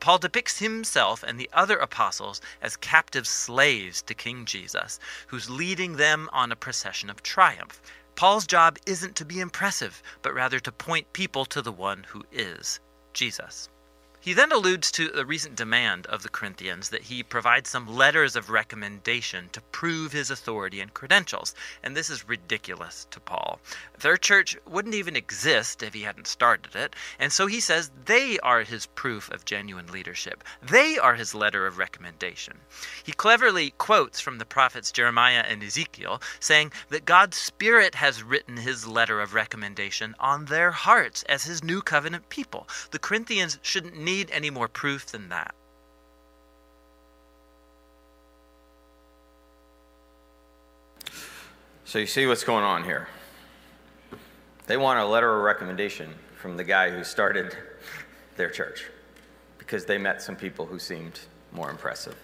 Paul 0.00 0.18
depicts 0.18 0.58
himself 0.58 1.22
and 1.22 1.38
the 1.38 1.50
other 1.52 1.78
apostles 1.78 2.40
as 2.60 2.76
captive 2.76 3.28
slaves 3.28 4.02
to 4.02 4.14
King 4.14 4.44
Jesus, 4.44 4.98
who's 5.28 5.48
leading 5.48 5.98
them 5.98 6.28
on 6.32 6.50
a 6.50 6.56
procession 6.56 7.08
of 7.08 7.22
triumph. 7.22 7.80
Paul's 8.16 8.44
job 8.44 8.76
isn't 8.86 9.14
to 9.14 9.24
be 9.24 9.38
impressive, 9.38 10.02
but 10.20 10.34
rather 10.34 10.58
to 10.58 10.72
point 10.72 11.12
people 11.12 11.44
to 11.44 11.62
the 11.62 11.70
one 11.70 12.02
who 12.08 12.24
is 12.32 12.80
Jesus. 13.14 13.68
He 14.24 14.34
then 14.34 14.52
alludes 14.52 14.92
to 14.92 15.10
a 15.18 15.24
recent 15.24 15.56
demand 15.56 16.06
of 16.06 16.22
the 16.22 16.28
Corinthians 16.28 16.90
that 16.90 17.02
he 17.02 17.24
provide 17.24 17.66
some 17.66 17.92
letters 17.92 18.36
of 18.36 18.50
recommendation 18.50 19.48
to 19.50 19.60
prove 19.72 20.12
his 20.12 20.30
authority 20.30 20.80
and 20.80 20.94
credentials, 20.94 21.56
and 21.82 21.96
this 21.96 22.08
is 22.08 22.28
ridiculous 22.28 23.08
to 23.10 23.18
Paul. 23.18 23.58
Their 23.98 24.16
church 24.16 24.56
wouldn't 24.64 24.94
even 24.94 25.16
exist 25.16 25.82
if 25.82 25.92
he 25.92 26.02
hadn't 26.02 26.28
started 26.28 26.76
it, 26.76 26.94
and 27.18 27.32
so 27.32 27.48
he 27.48 27.58
says 27.58 27.90
they 28.04 28.38
are 28.38 28.62
his 28.62 28.86
proof 28.86 29.28
of 29.32 29.44
genuine 29.44 29.88
leadership. 29.88 30.44
They 30.62 30.98
are 30.98 31.16
his 31.16 31.34
letter 31.34 31.66
of 31.66 31.78
recommendation. 31.78 32.58
He 33.02 33.10
cleverly 33.10 33.74
quotes 33.76 34.20
from 34.20 34.38
the 34.38 34.44
prophets 34.44 34.92
Jeremiah 34.92 35.44
and 35.48 35.64
Ezekiel, 35.64 36.22
saying 36.38 36.70
that 36.90 37.06
God's 37.06 37.38
Spirit 37.38 37.96
has 37.96 38.22
written 38.22 38.56
his 38.56 38.86
letter 38.86 39.20
of 39.20 39.34
recommendation 39.34 40.14
on 40.20 40.44
their 40.44 40.70
hearts 40.70 41.24
as 41.24 41.42
his 41.42 41.64
new 41.64 41.82
covenant 41.82 42.28
people. 42.28 42.68
The 42.92 43.00
Corinthians 43.00 43.58
shouldn't 43.62 43.96
need 43.98 44.11
need 44.12 44.30
any 44.30 44.50
more 44.50 44.68
proof 44.68 45.06
than 45.06 45.28
that. 45.30 45.54
So 51.84 51.98
you 51.98 52.06
see 52.06 52.26
what's 52.26 52.44
going 52.44 52.64
on 52.64 52.84
here. 52.84 53.08
They 54.66 54.76
want 54.76 54.98
a 54.98 55.04
letter 55.04 55.36
of 55.36 55.42
recommendation 55.42 56.14
from 56.40 56.56
the 56.56 56.64
guy 56.64 56.90
who 56.90 57.04
started 57.04 57.56
their 58.36 58.48
church 58.48 58.86
because 59.58 59.84
they 59.84 59.98
met 59.98 60.22
some 60.22 60.36
people 60.36 60.64
who 60.64 60.78
seemed 60.78 61.20
more 61.52 61.70
impressive. 61.70 62.16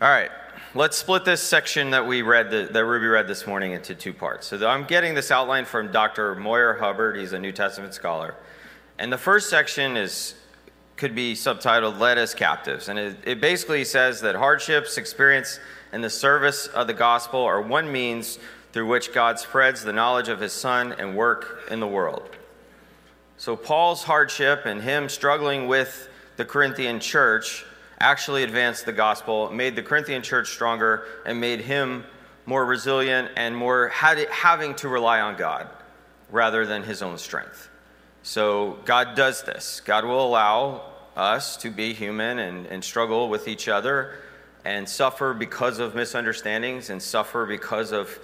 All 0.00 0.08
right, 0.08 0.30
let's 0.74 0.96
split 0.96 1.24
this 1.24 1.42
section 1.42 1.90
that 1.90 2.06
we 2.06 2.22
read, 2.22 2.50
that 2.50 2.84
Ruby 2.84 3.06
read 3.06 3.28
this 3.28 3.46
morning, 3.46 3.72
into 3.72 3.94
two 3.94 4.12
parts. 4.12 4.46
So 4.46 4.66
I'm 4.66 4.84
getting 4.84 5.14
this 5.14 5.30
outline 5.30 5.66
from 5.66 5.92
Dr. 5.92 6.34
Moyer 6.34 6.74
Hubbard. 6.74 7.16
He's 7.16 7.32
a 7.32 7.38
New 7.38 7.52
Testament 7.52 7.94
scholar. 7.94 8.34
And 8.98 9.12
the 9.12 9.18
first 9.18 9.50
section 9.50 9.96
is 9.96 10.34
could 11.04 11.14
be 11.14 11.34
subtitled 11.34 11.98
Led 11.98 12.16
as 12.16 12.32
Captives. 12.32 12.88
And 12.88 12.98
it, 12.98 13.18
it 13.24 13.38
basically 13.38 13.84
says 13.84 14.22
that 14.22 14.36
hardships 14.36 14.96
experienced 14.96 15.60
in 15.92 16.00
the 16.00 16.08
service 16.08 16.66
of 16.68 16.86
the 16.86 16.94
gospel 16.94 17.40
are 17.40 17.60
one 17.60 17.92
means 17.92 18.38
through 18.72 18.86
which 18.86 19.12
God 19.12 19.38
spreads 19.38 19.84
the 19.84 19.92
knowledge 19.92 20.30
of 20.30 20.40
his 20.40 20.54
Son 20.54 20.92
and 20.92 21.14
work 21.14 21.64
in 21.70 21.78
the 21.78 21.86
world. 21.86 22.22
So, 23.36 23.54
Paul's 23.54 24.02
hardship 24.02 24.64
and 24.64 24.80
him 24.80 25.10
struggling 25.10 25.68
with 25.68 26.08
the 26.36 26.44
Corinthian 26.46 27.00
church 27.00 27.66
actually 28.00 28.42
advanced 28.42 28.86
the 28.86 28.92
gospel, 28.92 29.50
made 29.50 29.76
the 29.76 29.82
Corinthian 29.82 30.22
church 30.22 30.52
stronger, 30.52 31.04
and 31.26 31.38
made 31.38 31.60
him 31.60 32.06
more 32.46 32.64
resilient 32.64 33.30
and 33.36 33.54
more 33.54 33.88
having 33.88 34.74
to 34.76 34.88
rely 34.88 35.20
on 35.20 35.36
God 35.36 35.68
rather 36.30 36.64
than 36.64 36.82
his 36.82 37.02
own 37.02 37.18
strength. 37.18 37.68
So 38.22 38.78
God 38.86 39.14
does 39.14 39.42
this. 39.42 39.82
God 39.84 40.06
will 40.06 40.26
allow 40.26 40.93
us 41.16 41.56
to 41.58 41.70
be 41.70 41.92
human 41.92 42.38
and, 42.38 42.66
and 42.66 42.82
struggle 42.82 43.28
with 43.28 43.48
each 43.48 43.68
other 43.68 44.18
and 44.64 44.88
suffer 44.88 45.34
because 45.34 45.78
of 45.78 45.94
misunderstandings 45.94 46.90
and 46.90 47.02
suffer 47.02 47.46
because 47.46 47.92
of 47.92 48.18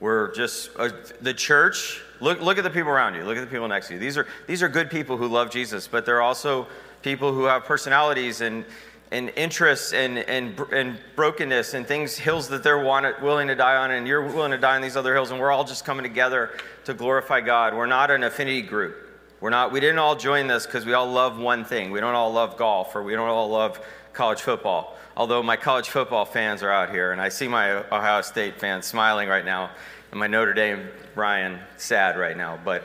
we're 0.00 0.32
just 0.34 0.70
uh, 0.78 0.90
the 1.20 1.34
church 1.34 2.00
look, 2.20 2.40
look 2.40 2.58
at 2.58 2.64
the 2.64 2.70
people 2.70 2.90
around 2.90 3.14
you. 3.14 3.24
Look 3.24 3.36
at 3.36 3.40
the 3.40 3.46
people 3.46 3.68
next 3.68 3.88
to 3.88 3.94
you. 3.94 4.00
These 4.00 4.16
are 4.16 4.26
these 4.46 4.62
are 4.62 4.68
good 4.68 4.90
people 4.90 5.16
who 5.16 5.28
love 5.28 5.50
jesus 5.50 5.86
but 5.86 6.06
they're 6.06 6.22
also 6.22 6.66
people 7.02 7.32
who 7.32 7.44
have 7.44 7.64
personalities 7.64 8.40
and 8.40 8.64
and 9.12 9.28
interests 9.36 9.92
and, 9.92 10.18
and, 10.18 10.58
and 10.72 10.98
brokenness 11.14 11.74
and 11.74 11.86
things 11.86 12.16
hills 12.16 12.48
that 12.48 12.62
they're 12.62 12.82
wanted, 12.82 13.20
willing 13.20 13.46
to 13.46 13.54
die 13.54 13.76
on 13.76 13.90
and 13.90 14.08
you're 14.08 14.22
willing 14.22 14.50
to 14.50 14.56
die 14.56 14.74
on 14.74 14.80
these 14.80 14.96
other 14.96 15.12
hills 15.12 15.30
and 15.30 15.38
we're 15.38 15.52
all 15.52 15.64
just 15.64 15.84
coming 15.84 16.02
together 16.02 16.50
to 16.84 16.94
glorify 16.94 17.40
god. 17.40 17.74
We're 17.74 17.84
not 17.84 18.10
an 18.10 18.24
affinity 18.24 18.62
group 18.62 19.01
we're 19.42 19.50
not, 19.50 19.72
we 19.72 19.80
didn't 19.80 19.98
all 19.98 20.14
join 20.14 20.46
this 20.46 20.66
because 20.66 20.86
we 20.86 20.92
all 20.92 21.10
love 21.10 21.36
one 21.36 21.64
thing. 21.64 21.90
We 21.90 21.98
don't 21.98 22.14
all 22.14 22.32
love 22.32 22.56
golf 22.56 22.94
or 22.94 23.02
we 23.02 23.14
don't 23.14 23.28
all 23.28 23.50
love 23.50 23.84
college 24.12 24.40
football. 24.40 24.96
Although 25.16 25.42
my 25.42 25.56
college 25.56 25.88
football 25.88 26.24
fans 26.24 26.62
are 26.62 26.70
out 26.70 26.90
here, 26.90 27.10
and 27.10 27.20
I 27.20 27.28
see 27.28 27.48
my 27.48 27.72
Ohio 27.72 28.20
State 28.20 28.60
fans 28.60 28.86
smiling 28.86 29.28
right 29.28 29.44
now, 29.44 29.72
and 30.12 30.20
my 30.20 30.28
Notre 30.28 30.54
Dame 30.54 30.88
Ryan 31.16 31.58
sad 31.76 32.16
right 32.16 32.36
now. 32.36 32.56
But, 32.64 32.84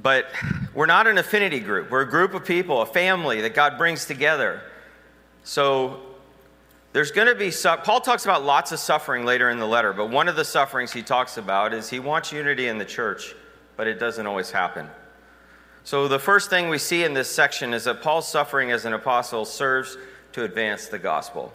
but 0.00 0.26
we're 0.74 0.86
not 0.86 1.08
an 1.08 1.18
affinity 1.18 1.58
group. 1.58 1.90
We're 1.90 2.02
a 2.02 2.08
group 2.08 2.32
of 2.32 2.44
people, 2.44 2.80
a 2.80 2.86
family 2.86 3.40
that 3.40 3.52
God 3.52 3.76
brings 3.76 4.04
together. 4.04 4.62
So 5.42 6.02
there's 6.92 7.10
going 7.10 7.26
to 7.26 7.34
be, 7.34 7.50
Paul 7.82 8.00
talks 8.00 8.26
about 8.26 8.44
lots 8.44 8.70
of 8.70 8.78
suffering 8.78 9.24
later 9.24 9.50
in 9.50 9.58
the 9.58 9.66
letter, 9.66 9.92
but 9.92 10.08
one 10.08 10.28
of 10.28 10.36
the 10.36 10.44
sufferings 10.44 10.92
he 10.92 11.02
talks 11.02 11.36
about 11.36 11.74
is 11.74 11.90
he 11.90 11.98
wants 11.98 12.30
unity 12.30 12.68
in 12.68 12.78
the 12.78 12.84
church 12.84 13.34
but 13.76 13.86
it 13.86 13.98
doesn't 13.98 14.26
always 14.26 14.50
happen. 14.50 14.88
So, 15.84 16.08
the 16.08 16.18
first 16.18 16.48
thing 16.48 16.70
we 16.70 16.78
see 16.78 17.04
in 17.04 17.12
this 17.12 17.30
section 17.30 17.74
is 17.74 17.84
that 17.84 18.00
Paul's 18.00 18.26
suffering 18.26 18.70
as 18.70 18.86
an 18.86 18.94
apostle 18.94 19.44
serves 19.44 19.98
to 20.32 20.44
advance 20.44 20.86
the 20.86 20.98
gospel. 20.98 21.52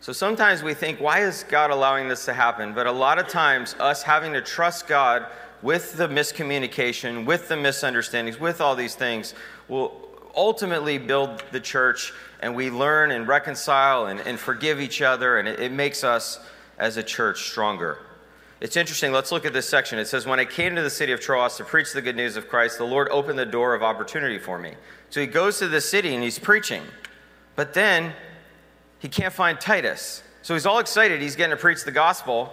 So, 0.00 0.12
sometimes 0.12 0.62
we 0.62 0.72
think, 0.72 1.00
why 1.00 1.20
is 1.20 1.44
God 1.44 1.70
allowing 1.70 2.08
this 2.08 2.24
to 2.24 2.32
happen? 2.32 2.72
But 2.72 2.86
a 2.86 2.92
lot 2.92 3.18
of 3.18 3.28
times, 3.28 3.74
us 3.78 4.02
having 4.02 4.32
to 4.32 4.40
trust 4.40 4.86
God 4.86 5.26
with 5.60 5.96
the 5.96 6.08
miscommunication, 6.08 7.26
with 7.26 7.48
the 7.48 7.56
misunderstandings, 7.56 8.40
with 8.40 8.60
all 8.60 8.74
these 8.74 8.94
things, 8.94 9.34
will 9.68 10.00
ultimately 10.34 10.96
build 10.96 11.42
the 11.50 11.60
church, 11.60 12.12
and 12.40 12.54
we 12.54 12.70
learn 12.70 13.10
and 13.10 13.26
reconcile 13.26 14.06
and, 14.06 14.20
and 14.20 14.38
forgive 14.38 14.80
each 14.80 15.02
other, 15.02 15.38
and 15.38 15.48
it, 15.48 15.60
it 15.60 15.72
makes 15.72 16.04
us 16.04 16.40
as 16.78 16.96
a 16.96 17.02
church 17.02 17.42
stronger. 17.42 17.98
It's 18.60 18.76
interesting. 18.76 19.12
Let's 19.12 19.32
look 19.32 19.44
at 19.44 19.52
this 19.52 19.68
section. 19.68 19.98
It 19.98 20.06
says, 20.06 20.26
When 20.26 20.40
I 20.40 20.46
came 20.46 20.74
to 20.76 20.82
the 20.82 20.90
city 20.90 21.12
of 21.12 21.20
Troas 21.20 21.56
to 21.56 21.64
preach 21.64 21.92
the 21.92 22.00
good 22.00 22.16
news 22.16 22.36
of 22.36 22.48
Christ, 22.48 22.78
the 22.78 22.84
Lord 22.84 23.08
opened 23.10 23.38
the 23.38 23.46
door 23.46 23.74
of 23.74 23.82
opportunity 23.82 24.38
for 24.38 24.58
me. 24.58 24.74
So 25.10 25.20
he 25.20 25.26
goes 25.26 25.58
to 25.58 25.68
the 25.68 25.80
city 25.80 26.14
and 26.14 26.24
he's 26.24 26.38
preaching. 26.38 26.82
But 27.54 27.74
then 27.74 28.14
he 28.98 29.08
can't 29.08 29.32
find 29.32 29.60
Titus. 29.60 30.22
So 30.42 30.54
he's 30.54 30.64
all 30.64 30.78
excited. 30.78 31.20
He's 31.20 31.36
getting 31.36 31.56
to 31.56 31.60
preach 31.60 31.84
the 31.84 31.92
gospel. 31.92 32.52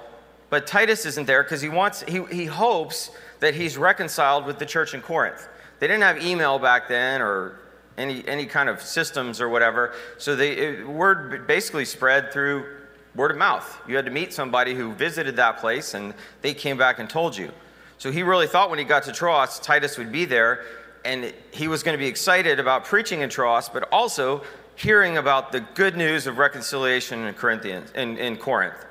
But 0.50 0.68
Titus 0.68 1.06
isn't 1.06 1.26
there 1.26 1.42
because 1.42 1.62
he 1.62 1.70
wants, 1.70 2.04
he, 2.04 2.24
he 2.26 2.46
hopes 2.46 3.12
that 3.40 3.56
he's 3.56 3.78
reconciled 3.78 4.46
with 4.46 4.60
the 4.60 4.66
church 4.66 4.94
in 4.94 5.02
Corinth. 5.02 5.48
They 5.80 5.88
didn't 5.88 6.04
have 6.04 6.24
email 6.24 6.60
back 6.60 6.88
then 6.88 7.22
or 7.22 7.60
any, 7.98 8.28
any 8.28 8.46
kind 8.46 8.70
of 8.70 8.82
systems 8.82 9.40
or 9.40 9.50
whatever. 9.50 9.94
So 10.18 10.36
the 10.36 10.84
word 10.84 11.48
basically 11.48 11.86
spread 11.86 12.32
through 12.32 12.66
word 13.16 13.32
of 13.32 13.38
mouth. 13.38 13.82
You 13.88 13.96
had 13.96 14.06
to 14.06 14.12
meet 14.12 14.34
somebody 14.34 14.74
who 14.74 14.94
visited 14.94 15.36
that 15.36 15.58
place 15.58 15.94
and 15.94 16.14
they 16.42 16.54
came 16.54 16.78
back 16.78 17.00
and 17.00 17.10
told 17.10 17.38
you. 17.38 17.52
So 17.98 18.12
he 18.12 18.24
really 18.24 18.48
thought 18.48 18.70
when 18.70 18.80
he 18.80 18.86
got 18.86 19.04
to 19.04 19.12
Troas, 19.12 19.60
Titus 19.60 19.98
would 19.98 20.12
be 20.12 20.26
there 20.26 20.66
and 21.06 21.34
he 21.52 21.68
was 21.68 21.84
going 21.84 21.98
to 21.98 22.00
be 22.00 22.08
excited 22.08 22.60
about 22.60 22.86
preaching 22.86 23.22
in 23.22 23.30
Troas, 23.30 23.70
but 23.70 23.88
also 23.92 24.44
hearing 24.76 25.18
about 25.18 25.52
the 25.52 25.60
good 25.60 25.96
news 25.96 26.28
of 26.28 26.38
reconciliation 26.38 27.26
in, 27.26 27.34
Corinthians, 27.34 27.92
in, 27.92 28.18
in 28.18 28.38
Corinth. 28.38 28.86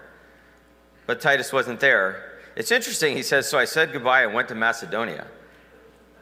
But 1.06 1.20
Titus 1.20 1.52
wasn't 1.52 1.80
there. 1.80 2.38
It's 2.54 2.70
interesting, 2.70 3.16
he 3.16 3.22
says, 3.22 3.48
So 3.48 3.58
I 3.58 3.64
said 3.64 3.92
goodbye 3.92 4.22
and 4.22 4.34
went 4.34 4.48
to 4.48 4.54
Macedonia. 4.54 5.26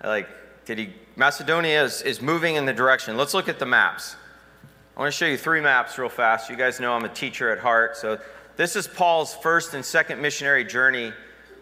Like, 0.02 0.28
did 0.64 0.78
he? 0.78 0.94
Macedonia 1.16 1.84
is, 1.84 2.02
is 2.02 2.22
moving 2.22 2.54
in 2.54 2.64
the 2.64 2.72
direction. 2.72 3.16
Let's 3.16 3.34
look 3.34 3.48
at 3.48 3.58
the 3.58 3.66
maps. 3.66 4.16
I 4.96 5.00
want 5.00 5.12
to 5.12 5.16
show 5.16 5.26
you 5.26 5.36
three 5.36 5.60
maps 5.60 5.98
real 5.98 6.08
fast. 6.08 6.50
You 6.50 6.56
guys 6.56 6.80
know 6.80 6.92
I'm 6.92 7.04
a 7.04 7.08
teacher 7.08 7.50
at 7.50 7.58
heart. 7.58 7.96
So, 7.96 8.18
this 8.56 8.76
is 8.76 8.86
Paul's 8.86 9.34
first 9.34 9.72
and 9.72 9.84
second 9.84 10.20
missionary 10.20 10.64
journey. 10.64 11.12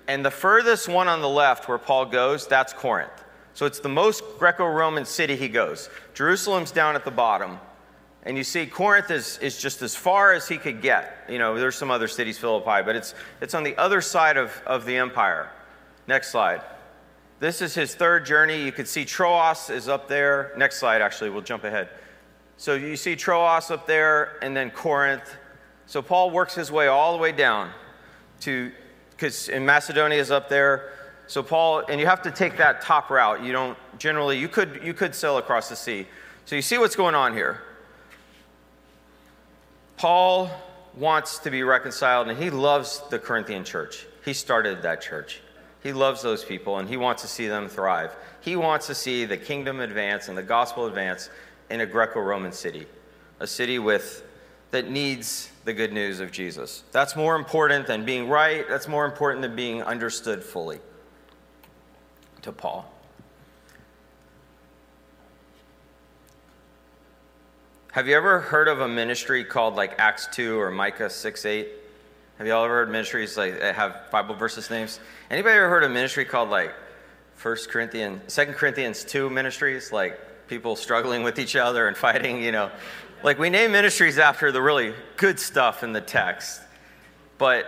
And 0.08 0.24
the 0.24 0.30
furthest 0.30 0.88
one 0.88 1.06
on 1.06 1.20
the 1.20 1.28
left 1.28 1.68
where 1.68 1.78
Paul 1.78 2.06
goes, 2.06 2.46
that's 2.46 2.72
Corinth. 2.72 3.12
So, 3.54 3.66
it's 3.66 3.80
the 3.80 3.88
most 3.88 4.24
Greco 4.38 4.66
Roman 4.66 5.04
city 5.04 5.36
he 5.36 5.48
goes. 5.48 5.90
Jerusalem's 6.14 6.70
down 6.70 6.96
at 6.96 7.04
the 7.04 7.10
bottom. 7.10 7.58
And 8.24 8.36
you 8.36 8.44
see, 8.44 8.66
Corinth 8.66 9.10
is, 9.10 9.38
is 9.38 9.60
just 9.60 9.82
as 9.82 9.94
far 9.94 10.32
as 10.32 10.48
he 10.48 10.58
could 10.58 10.82
get. 10.82 11.24
You 11.28 11.38
know, 11.38 11.58
there's 11.58 11.76
some 11.76 11.90
other 11.90 12.08
cities, 12.08 12.38
Philippi, 12.38 12.82
but 12.84 12.96
it's, 12.96 13.14
it's 13.40 13.54
on 13.54 13.62
the 13.62 13.76
other 13.76 14.00
side 14.00 14.36
of, 14.36 14.60
of 14.66 14.84
the 14.84 14.96
empire. 14.96 15.50
Next 16.06 16.30
slide. 16.30 16.62
This 17.40 17.62
is 17.62 17.74
his 17.74 17.94
third 17.94 18.26
journey. 18.26 18.64
You 18.64 18.72
can 18.72 18.86
see 18.86 19.04
Troas 19.04 19.70
is 19.70 19.88
up 19.88 20.08
there. 20.08 20.52
Next 20.56 20.80
slide, 20.80 21.00
actually, 21.00 21.30
we'll 21.30 21.42
jump 21.42 21.64
ahead. 21.64 21.88
So 22.58 22.74
you 22.74 22.96
see 22.96 23.14
Troas 23.14 23.70
up 23.70 23.86
there 23.86 24.36
and 24.42 24.54
then 24.54 24.70
Corinth. 24.70 25.36
So 25.86 26.02
Paul 26.02 26.30
works 26.30 26.56
his 26.56 26.70
way 26.70 26.88
all 26.88 27.12
the 27.12 27.22
way 27.22 27.30
down 27.30 27.70
to, 28.40 28.72
because 29.12 29.48
in 29.48 29.64
Macedonia 29.64 30.18
is 30.18 30.32
up 30.32 30.48
there. 30.48 30.92
So 31.28 31.42
Paul, 31.42 31.84
and 31.88 32.00
you 32.00 32.06
have 32.06 32.22
to 32.22 32.32
take 32.32 32.56
that 32.56 32.82
top 32.82 33.10
route. 33.10 33.44
You 33.44 33.52
don't 33.52 33.78
generally, 33.98 34.38
you 34.38 34.48
could, 34.48 34.80
you 34.82 34.92
could 34.92 35.14
sail 35.14 35.38
across 35.38 35.68
the 35.68 35.76
sea. 35.76 36.06
So 36.46 36.56
you 36.56 36.62
see 36.62 36.78
what's 36.78 36.96
going 36.96 37.14
on 37.14 37.32
here. 37.32 37.62
Paul 39.96 40.50
wants 40.96 41.38
to 41.40 41.50
be 41.50 41.62
reconciled 41.62 42.28
and 42.28 42.36
he 42.36 42.50
loves 42.50 43.02
the 43.08 43.20
Corinthian 43.20 43.62
church. 43.62 44.04
He 44.24 44.32
started 44.32 44.82
that 44.82 45.00
church. 45.00 45.40
He 45.82 45.92
loves 45.92 46.22
those 46.22 46.44
people 46.44 46.78
and 46.78 46.88
he 46.88 46.96
wants 46.96 47.22
to 47.22 47.28
see 47.28 47.46
them 47.46 47.68
thrive. 47.68 48.16
He 48.40 48.56
wants 48.56 48.88
to 48.88 48.94
see 48.96 49.26
the 49.26 49.36
kingdom 49.36 49.78
advance 49.78 50.26
and 50.26 50.36
the 50.36 50.42
gospel 50.42 50.86
advance 50.86 51.30
in 51.70 51.80
a 51.80 51.86
Greco 51.86 52.20
Roman 52.20 52.52
city, 52.52 52.86
a 53.40 53.46
city 53.46 53.78
with 53.78 54.24
that 54.70 54.90
needs 54.90 55.50
the 55.64 55.72
good 55.72 55.92
news 55.92 56.20
of 56.20 56.30
Jesus. 56.30 56.84
That's 56.92 57.16
more 57.16 57.36
important 57.36 57.86
than 57.86 58.04
being 58.04 58.28
right, 58.28 58.68
that's 58.68 58.88
more 58.88 59.04
important 59.04 59.42
than 59.42 59.56
being 59.56 59.82
understood 59.82 60.42
fully. 60.42 60.78
To 62.42 62.52
Paul. 62.52 62.90
Have 67.92 68.06
you 68.06 68.16
ever 68.16 68.40
heard 68.40 68.68
of 68.68 68.80
a 68.80 68.86
ministry 68.86 69.42
called 69.42 69.74
like 69.74 69.98
Acts 69.98 70.28
2 70.32 70.60
or 70.60 70.70
Micah 70.70 71.10
6 71.10 71.44
8? 71.44 71.68
Have 72.36 72.46
you 72.46 72.52
all 72.52 72.64
ever 72.64 72.74
heard 72.74 72.92
ministries 72.92 73.36
like 73.36 73.58
that 73.58 73.74
have 73.74 74.10
Bible 74.12 74.36
verses 74.36 74.70
names? 74.70 75.00
Anybody 75.30 75.56
ever 75.56 75.68
heard 75.68 75.82
of 75.82 75.90
a 75.90 75.94
ministry 75.94 76.24
called 76.24 76.50
like 76.50 76.72
First 77.34 77.70
Corinthians, 77.70 78.32
Second 78.32 78.54
Corinthians 78.54 79.02
2 79.02 79.28
ministries? 79.30 79.90
Like 79.90 80.20
people 80.48 80.76
struggling 80.76 81.22
with 81.22 81.38
each 81.38 81.56
other 81.56 81.88
and 81.88 81.96
fighting, 81.96 82.42
you 82.42 82.52
know. 82.52 82.70
Like 83.22 83.38
we 83.38 83.50
name 83.50 83.72
ministries 83.72 84.18
after 84.18 84.52
the 84.52 84.62
really 84.62 84.94
good 85.16 85.38
stuff 85.38 85.82
in 85.82 85.92
the 85.92 86.00
text. 86.00 86.60
But 87.36 87.66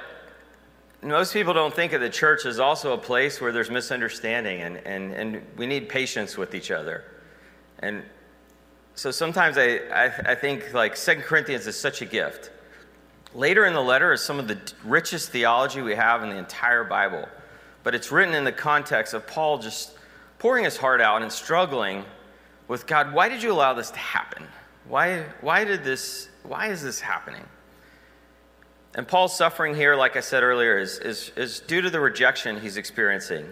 most 1.03 1.33
people 1.33 1.55
don't 1.55 1.75
think 1.75 1.93
of 1.93 2.01
the 2.01 2.11
church 2.11 2.45
as 2.45 2.61
also 2.61 2.93
a 2.93 2.99
place 2.99 3.41
where 3.41 3.53
there's 3.53 3.71
misunderstanding 3.71 4.61
and, 4.61 4.77
and, 4.79 5.13
and 5.13 5.43
we 5.57 5.67
need 5.67 5.89
patience 5.89 6.37
with 6.37 6.55
each 6.55 6.71
other. 6.71 7.05
And 7.79 8.03
so 8.95 9.11
sometimes 9.11 9.57
I, 9.57 9.77
I, 9.93 10.05
I 10.33 10.35
think 10.35 10.75
like 10.75 10.97
Second 10.97 11.25
Corinthians 11.25 11.67
is 11.67 11.79
such 11.79 12.03
a 12.03 12.07
gift. 12.07 12.51
Later 13.35 13.65
in 13.65 13.75
the 13.75 13.83
letter 13.83 14.13
is 14.13 14.21
some 14.21 14.39
of 14.39 14.49
the 14.49 14.61
richest 14.85 15.31
theology 15.31 15.81
we 15.81 15.95
have 15.95 16.23
in 16.23 16.31
the 16.31 16.37
entire 16.37 16.85
Bible. 16.85 17.27
But 17.83 17.95
it's 17.95 18.13
written 18.13 18.35
in 18.35 18.45
the 18.45 18.53
context 18.53 19.15
of 19.15 19.27
Paul 19.27 19.59
just 19.59 19.97
pouring 20.39 20.65
his 20.65 20.77
heart 20.77 21.01
out 21.01 21.23
and 21.23 21.33
struggling 21.33 22.05
with 22.71 22.87
God, 22.87 23.13
why 23.13 23.29
did 23.29 23.43
you 23.43 23.51
allow 23.51 23.75
this 23.75 23.91
to 23.91 23.99
happen? 23.99 24.47
Why, 24.87 25.25
why 25.41 25.65
did 25.65 25.83
this, 25.83 26.29
why 26.45 26.69
is 26.69 26.85
this 26.85 27.01
happening? 27.01 27.45
And 28.95 29.09
Paul's 29.09 29.37
suffering 29.37 29.75
here, 29.75 29.97
like 29.97 30.17
I 30.17 30.21
said 30.21 30.45
earlier, 30.45 30.79
is, 30.79 31.01
is, 31.01 31.33
is 31.37 31.59
due 31.59 31.81
to 31.81 31.91
the 31.91 31.99
rejection 31.99 32.61
he's 32.61 32.77
experiencing. 32.77 33.45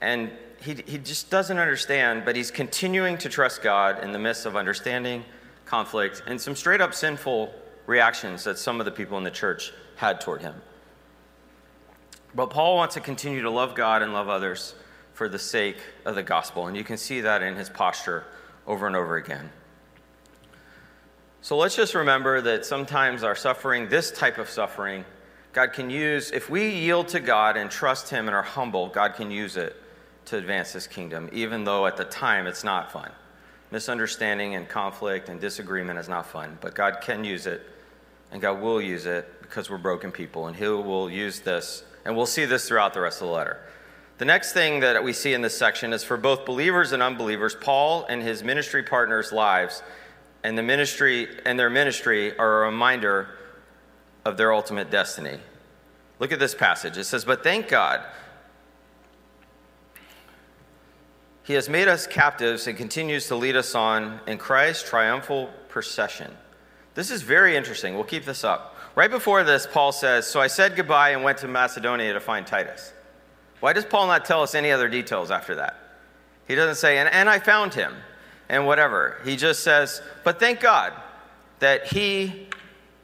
And 0.00 0.30
he, 0.62 0.74
he 0.86 0.98
just 0.98 1.28
doesn't 1.28 1.58
understand, 1.58 2.24
but 2.24 2.36
he's 2.36 2.52
continuing 2.52 3.18
to 3.18 3.28
trust 3.28 3.62
God 3.62 4.04
in 4.04 4.12
the 4.12 4.18
midst 4.20 4.46
of 4.46 4.54
understanding, 4.54 5.24
conflict, 5.64 6.22
and 6.24 6.40
some 6.40 6.54
straight 6.54 6.80
up 6.80 6.94
sinful 6.94 7.52
reactions 7.86 8.44
that 8.44 8.60
some 8.60 8.78
of 8.78 8.84
the 8.84 8.92
people 8.92 9.18
in 9.18 9.24
the 9.24 9.30
church 9.32 9.72
had 9.96 10.20
toward 10.20 10.40
him. 10.40 10.54
But 12.32 12.50
Paul 12.50 12.76
wants 12.76 12.94
to 12.94 13.00
continue 13.00 13.42
to 13.42 13.50
love 13.50 13.74
God 13.74 14.02
and 14.02 14.12
love 14.12 14.28
others 14.28 14.76
for 15.14 15.28
the 15.28 15.38
sake 15.38 15.78
of 16.04 16.14
the 16.14 16.22
gospel. 16.22 16.66
And 16.66 16.76
you 16.76 16.84
can 16.84 16.98
see 16.98 17.22
that 17.22 17.42
in 17.42 17.56
his 17.56 17.70
posture 17.70 18.24
over 18.66 18.86
and 18.86 18.94
over 18.94 19.16
again. 19.16 19.50
So 21.40 21.56
let's 21.56 21.76
just 21.76 21.94
remember 21.94 22.40
that 22.40 22.64
sometimes 22.64 23.22
our 23.22 23.34
suffering, 23.34 23.88
this 23.88 24.10
type 24.10 24.38
of 24.38 24.48
suffering, 24.48 25.04
God 25.52 25.72
can 25.72 25.88
use, 25.88 26.30
if 26.30 26.50
we 26.50 26.70
yield 26.70 27.08
to 27.08 27.20
God 27.20 27.56
and 27.56 27.70
trust 27.70 28.10
Him 28.10 28.26
and 28.26 28.34
are 28.34 28.42
humble, 28.42 28.88
God 28.88 29.14
can 29.14 29.30
use 29.30 29.56
it 29.56 29.76
to 30.24 30.36
advance 30.36 30.72
His 30.72 30.86
kingdom, 30.86 31.28
even 31.32 31.64
though 31.64 31.86
at 31.86 31.96
the 31.96 32.04
time 32.04 32.46
it's 32.46 32.64
not 32.64 32.90
fun. 32.90 33.10
Misunderstanding 33.70 34.54
and 34.54 34.68
conflict 34.68 35.28
and 35.28 35.40
disagreement 35.40 35.98
is 35.98 36.08
not 36.08 36.26
fun, 36.26 36.58
but 36.60 36.74
God 36.74 37.02
can 37.02 37.22
use 37.22 37.46
it, 37.46 37.62
and 38.32 38.42
God 38.42 38.60
will 38.60 38.80
use 38.80 39.06
it 39.06 39.42
because 39.42 39.70
we're 39.70 39.78
broken 39.78 40.10
people, 40.10 40.48
and 40.48 40.56
He 40.56 40.66
will 40.66 41.10
use 41.10 41.40
this, 41.40 41.84
and 42.04 42.16
we'll 42.16 42.26
see 42.26 42.46
this 42.46 42.66
throughout 42.66 42.94
the 42.94 43.00
rest 43.00 43.20
of 43.20 43.28
the 43.28 43.34
letter. 43.34 43.60
The 44.18 44.24
next 44.24 44.52
thing 44.52 44.80
that 44.80 45.02
we 45.02 45.12
see 45.12 45.34
in 45.34 45.42
this 45.42 45.58
section 45.58 45.92
is 45.92 46.04
for 46.04 46.16
both 46.16 46.46
believers 46.46 46.92
and 46.92 47.02
unbelievers, 47.02 47.56
Paul 47.60 48.06
and 48.08 48.22
his 48.22 48.44
ministry 48.44 48.82
partners' 48.82 49.32
lives 49.32 49.82
and 50.44 50.56
the 50.56 50.62
ministry 50.62 51.26
and 51.44 51.58
their 51.58 51.70
ministry 51.70 52.36
are 52.38 52.62
a 52.62 52.66
reminder 52.66 53.28
of 54.24 54.36
their 54.36 54.52
ultimate 54.52 54.90
destiny. 54.90 55.40
Look 56.20 56.32
at 56.32 56.38
this 56.38 56.54
passage. 56.54 56.96
It 56.96 57.04
says, 57.04 57.24
"But 57.24 57.42
thank 57.42 57.68
God 57.68 58.04
He 61.42 61.54
has 61.54 61.68
made 61.68 61.88
us 61.88 62.06
captives 62.06 62.66
and 62.66 62.76
continues 62.76 63.26
to 63.28 63.34
lead 63.34 63.54
us 63.56 63.74
on 63.74 64.20
in 64.26 64.38
Christ's 64.38 64.88
triumphal 64.88 65.50
procession." 65.68 66.38
This 66.94 67.10
is 67.10 67.22
very 67.22 67.56
interesting. 67.56 67.94
We'll 67.94 68.04
keep 68.04 68.24
this 68.24 68.44
up. 68.44 68.76
Right 68.94 69.10
before 69.10 69.42
this, 69.42 69.66
Paul 69.66 69.90
says, 69.90 70.26
So 70.26 70.40
I 70.40 70.46
said 70.46 70.76
goodbye 70.76 71.10
and 71.10 71.24
went 71.24 71.38
to 71.38 71.48
Macedonia 71.48 72.12
to 72.12 72.20
find 72.20 72.46
Titus. 72.46 72.92
Why 73.64 73.72
does 73.72 73.86
Paul 73.86 74.08
not 74.08 74.26
tell 74.26 74.42
us 74.42 74.54
any 74.54 74.70
other 74.72 74.90
details 74.90 75.30
after 75.30 75.54
that? 75.54 75.78
He 76.46 76.54
doesn't 76.54 76.74
say, 76.74 76.98
and, 76.98 77.08
and 77.08 77.30
I 77.30 77.38
found 77.38 77.72
him, 77.72 77.94
and 78.50 78.66
whatever. 78.66 79.22
He 79.24 79.36
just 79.36 79.62
says, 79.62 80.02
but 80.22 80.38
thank 80.38 80.60
God 80.60 80.92
that 81.60 81.86
he 81.86 82.50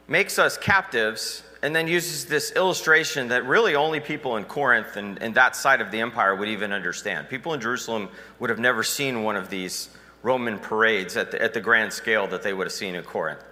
makes 0.07 0.38
us 0.38 0.59
captives 0.59 1.42
and 1.62 1.75
then 1.75 1.88
uses 1.88 2.27
this 2.27 2.53
illustration 2.53 3.29
that 3.29 3.46
really 3.46 3.75
only 3.75 4.01
people 4.01 4.37
in 4.37 4.44
Corinth 4.44 4.99
and, 4.99 5.23
and 5.23 5.35
that 5.35 5.57
side 5.57 5.81
of 5.81 5.90
the 5.90 5.99
empire 5.99 6.37
would 6.37 6.51
even 6.51 6.75
understand. 6.75 7.31
People 7.31 7.55
in 7.55 7.61
Jerusalem 7.62 8.11
would 8.38 8.51
have 8.51 8.59
never 8.59 8.83
seen 8.83 9.23
one 9.23 9.37
of 9.37 9.49
these 9.49 9.88
Roman 10.23 10.59
parades 10.59 11.16
at 11.16 11.31
the, 11.31 11.40
at 11.40 11.55
the 11.55 11.61
grand 11.62 11.90
scale 11.90 12.27
that 12.27 12.42
they 12.42 12.53
would 12.53 12.66
have 12.66 12.73
seen 12.73 12.94
in 12.96 13.03
Corinth. 13.03 13.42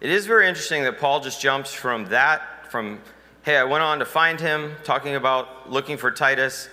It 0.00 0.08
is 0.08 0.24
very 0.24 0.48
interesting 0.48 0.84
that 0.84 0.98
Paul 0.98 1.20
just 1.20 1.38
jumps 1.38 1.74
from 1.74 2.06
that, 2.06 2.70
from 2.70 3.02
hey, 3.46 3.56
I 3.56 3.62
went 3.62 3.84
on 3.84 4.00
to 4.00 4.04
find 4.04 4.40
him, 4.40 4.74
talking 4.82 5.14
about 5.14 5.70
looking 5.70 5.98
for 5.98 6.10
Titus. 6.10 6.68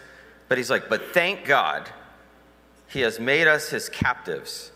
But 0.50 0.58
he's 0.58 0.72
like, 0.72 0.90
but 0.90 1.14
thank 1.14 1.46
God 1.46 1.88
he 2.88 3.02
has 3.02 3.20
made 3.20 3.48
us 3.48 3.70
his 3.70 3.90
captives. 3.90 4.72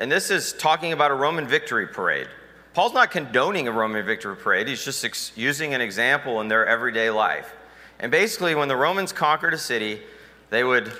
And 0.00 0.10
this 0.10 0.30
is 0.30 0.52
talking 0.52 0.92
about 0.92 1.12
a 1.12 1.14
Roman 1.14 1.46
victory 1.46 1.86
parade. 1.86 2.26
Paul's 2.74 2.92
not 2.92 3.12
condoning 3.12 3.68
a 3.68 3.72
Roman 3.72 4.04
victory 4.04 4.34
parade, 4.34 4.66
he's 4.66 4.84
just 4.84 5.04
ex- 5.04 5.30
using 5.36 5.74
an 5.74 5.80
example 5.80 6.40
in 6.40 6.48
their 6.48 6.66
everyday 6.66 7.10
life. 7.10 7.54
And 8.00 8.10
basically, 8.10 8.56
when 8.56 8.66
the 8.66 8.76
Romans 8.76 9.12
conquered 9.12 9.54
a 9.54 9.58
city, 9.58 10.02
they 10.50 10.64
would 10.64 10.92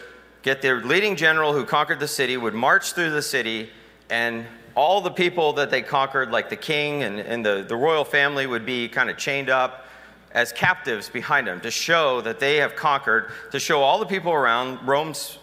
get 0.43 0.63
their 0.63 0.81
leading 0.81 1.17
general 1.17 1.53
who 1.53 1.65
conquered 1.65 1.99
the 1.99 2.09
city, 2.09 2.37
would 2.37 2.55
march 2.55 2.93
through 2.93 3.11
the 3.11 3.23
city, 3.23 3.71
and 4.09 4.47
all 4.79 5.01
the 5.01 5.11
people 5.11 5.55
that 5.55 5.71
they 5.71 5.83
conquered, 5.83 6.31
like 6.31 6.49
the 6.49 6.57
king 6.57 7.03
and, 7.03 7.19
and 7.19 7.45
the, 7.45 7.65
the 7.67 7.75
royal 7.75 8.05
family, 8.05 8.47
would 8.47 8.65
be 8.65 8.89
kind 8.89 9.11
of 9.11 9.17
chained 9.17 9.51
up 9.51 9.87
as 10.31 10.53
captives 10.53 11.09
behind 11.09 11.49
them 11.49 11.61
to 11.61 11.69
show 11.69 12.21
that 12.21 12.39
they 12.39 12.59
have 12.59 12.77
conquered, 12.77 13.33
to 13.51 13.59
show 13.59 13.83
all 13.83 13.99
the 13.99 14.07
people 14.07 14.33
around 14.33 14.79
Rome's 14.87 15.41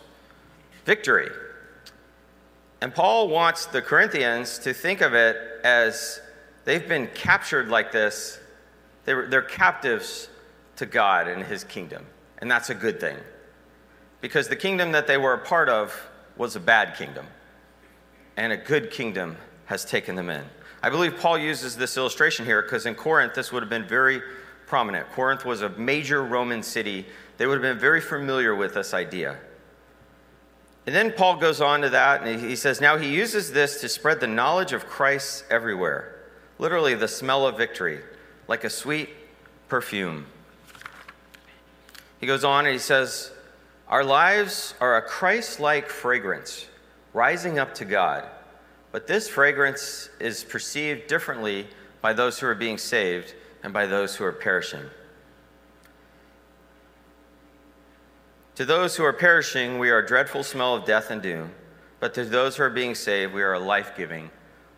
victory. 0.86 1.30
And 2.80 2.96
Paul 2.96 3.28
wants 3.28 3.66
the 3.66 3.82
Corinthians 3.82 4.58
to 4.60 4.74
think 4.74 5.02
of 5.02 5.14
it 5.14 5.36
as 5.66 6.22
they've 6.64 6.88
been 6.88 7.08
captured 7.14 7.68
like 7.68 7.92
this. 7.92 8.40
They're, 9.04 9.28
they're 9.28 9.42
captives 9.42 10.30
to 10.78 10.86
God 10.86 11.28
and 11.28 11.44
his 11.44 11.66
kingdom. 11.66 12.06
And 12.38 12.50
that's 12.50 12.70
a 12.70 12.76
good 12.76 13.02
thing. 13.02 13.18
Because 14.22 14.48
the 14.48 14.56
kingdom 14.56 14.94
that 14.94 15.08
they 15.08 15.18
were 15.18 15.34
a 15.34 15.40
part 15.40 15.68
of 15.68 15.94
was 16.38 16.56
a 16.56 16.62
bad 16.62 16.96
kingdom 16.96 17.28
and 18.38 18.52
a 18.52 18.58
good 18.58 18.92
kingdom 18.92 19.38
has 19.66 19.86
taken 19.86 20.16
them 20.16 20.30
in. 20.30 20.44
I 20.84 20.90
believe 20.90 21.18
Paul 21.18 21.38
uses 21.38 21.76
this 21.76 21.98
illustration 21.98 22.46
here 22.46 22.62
because 22.62 22.86
in 22.86 22.96
Corinth, 22.96 23.34
this 23.34 23.52
would 23.52 23.64
have 23.64 23.70
been 23.70 23.88
very 23.88 24.22
prominent. 24.68 25.10
Corinth 25.12 25.46
was 25.46 25.62
a 25.62 25.70
major 25.70 26.24
Roman 26.24 26.62
city. 26.62 27.06
They 27.38 27.48
would 27.48 27.56
have 27.56 27.62
been 27.62 27.80
very 27.80 28.02
familiar 28.02 28.54
with 28.54 28.74
this 28.74 28.94
idea. 28.94 29.38
And 30.86 30.94
then 30.94 31.12
Paul 31.14 31.38
goes 31.38 31.62
on 31.62 31.82
to 31.82 31.90
that 31.90 32.22
and 32.22 32.40
he 32.40 32.56
says, 32.56 32.80
Now 32.80 32.98
he 32.98 33.10
uses 33.10 33.52
this 33.52 33.82
to 33.82 33.90
spread 33.90 34.20
the 34.20 34.28
knowledge 34.28 34.74
of 34.74 34.86
Christ 34.86 35.46
everywhere. 35.50 36.12
Literally, 36.60 36.94
the 36.94 37.08
smell 37.08 37.48
of 37.48 37.58
victory, 37.58 38.02
like 38.48 38.64
a 38.64 38.70
sweet 38.70 39.10
perfume. 39.68 40.28
He 42.20 42.28
goes 42.28 42.44
on 42.44 42.66
and 42.66 42.74
he 42.74 42.80
says, 42.80 43.32
Our 43.88 44.04
lives 44.04 44.76
are 44.80 44.98
a 44.98 45.02
Christ 45.02 45.60
like 45.60 45.90
fragrance 45.90 46.68
rising 47.16 47.58
up 47.58 47.74
to 47.74 47.86
God. 47.86 48.26
But 48.92 49.08
this 49.08 49.30
fragrance 49.30 50.10
is 50.20 50.44
perceived 50.44 51.08
differently 51.08 51.66
by 52.02 52.12
those 52.12 52.40
who 52.40 52.46
are 52.46 52.56
being 52.56 52.78
saved 52.78 53.34
and 53.64 53.72
by 53.72 53.86
those 53.86 54.18
who 54.18 54.26
are 54.26 54.34
perishing. 54.34 54.84
To 58.56 58.66
those 58.66 58.98
who 58.98 59.06
are 59.06 59.14
perishing, 59.14 59.80
we 59.80 59.90
are 59.90 60.00
a 60.00 60.06
dreadful 60.06 60.44
smell 60.44 60.76
of 60.76 60.86
death 60.86 61.10
and 61.10 61.22
doom. 61.22 61.52
But 62.02 62.14
to 62.16 62.26
those 62.26 62.58
who 62.58 62.64
are 62.64 62.70
being 62.70 62.96
saved, 62.96 63.34
we 63.34 63.42
are 63.42 63.54
a 63.54 63.60
life 63.60 63.94
giving 63.96 64.30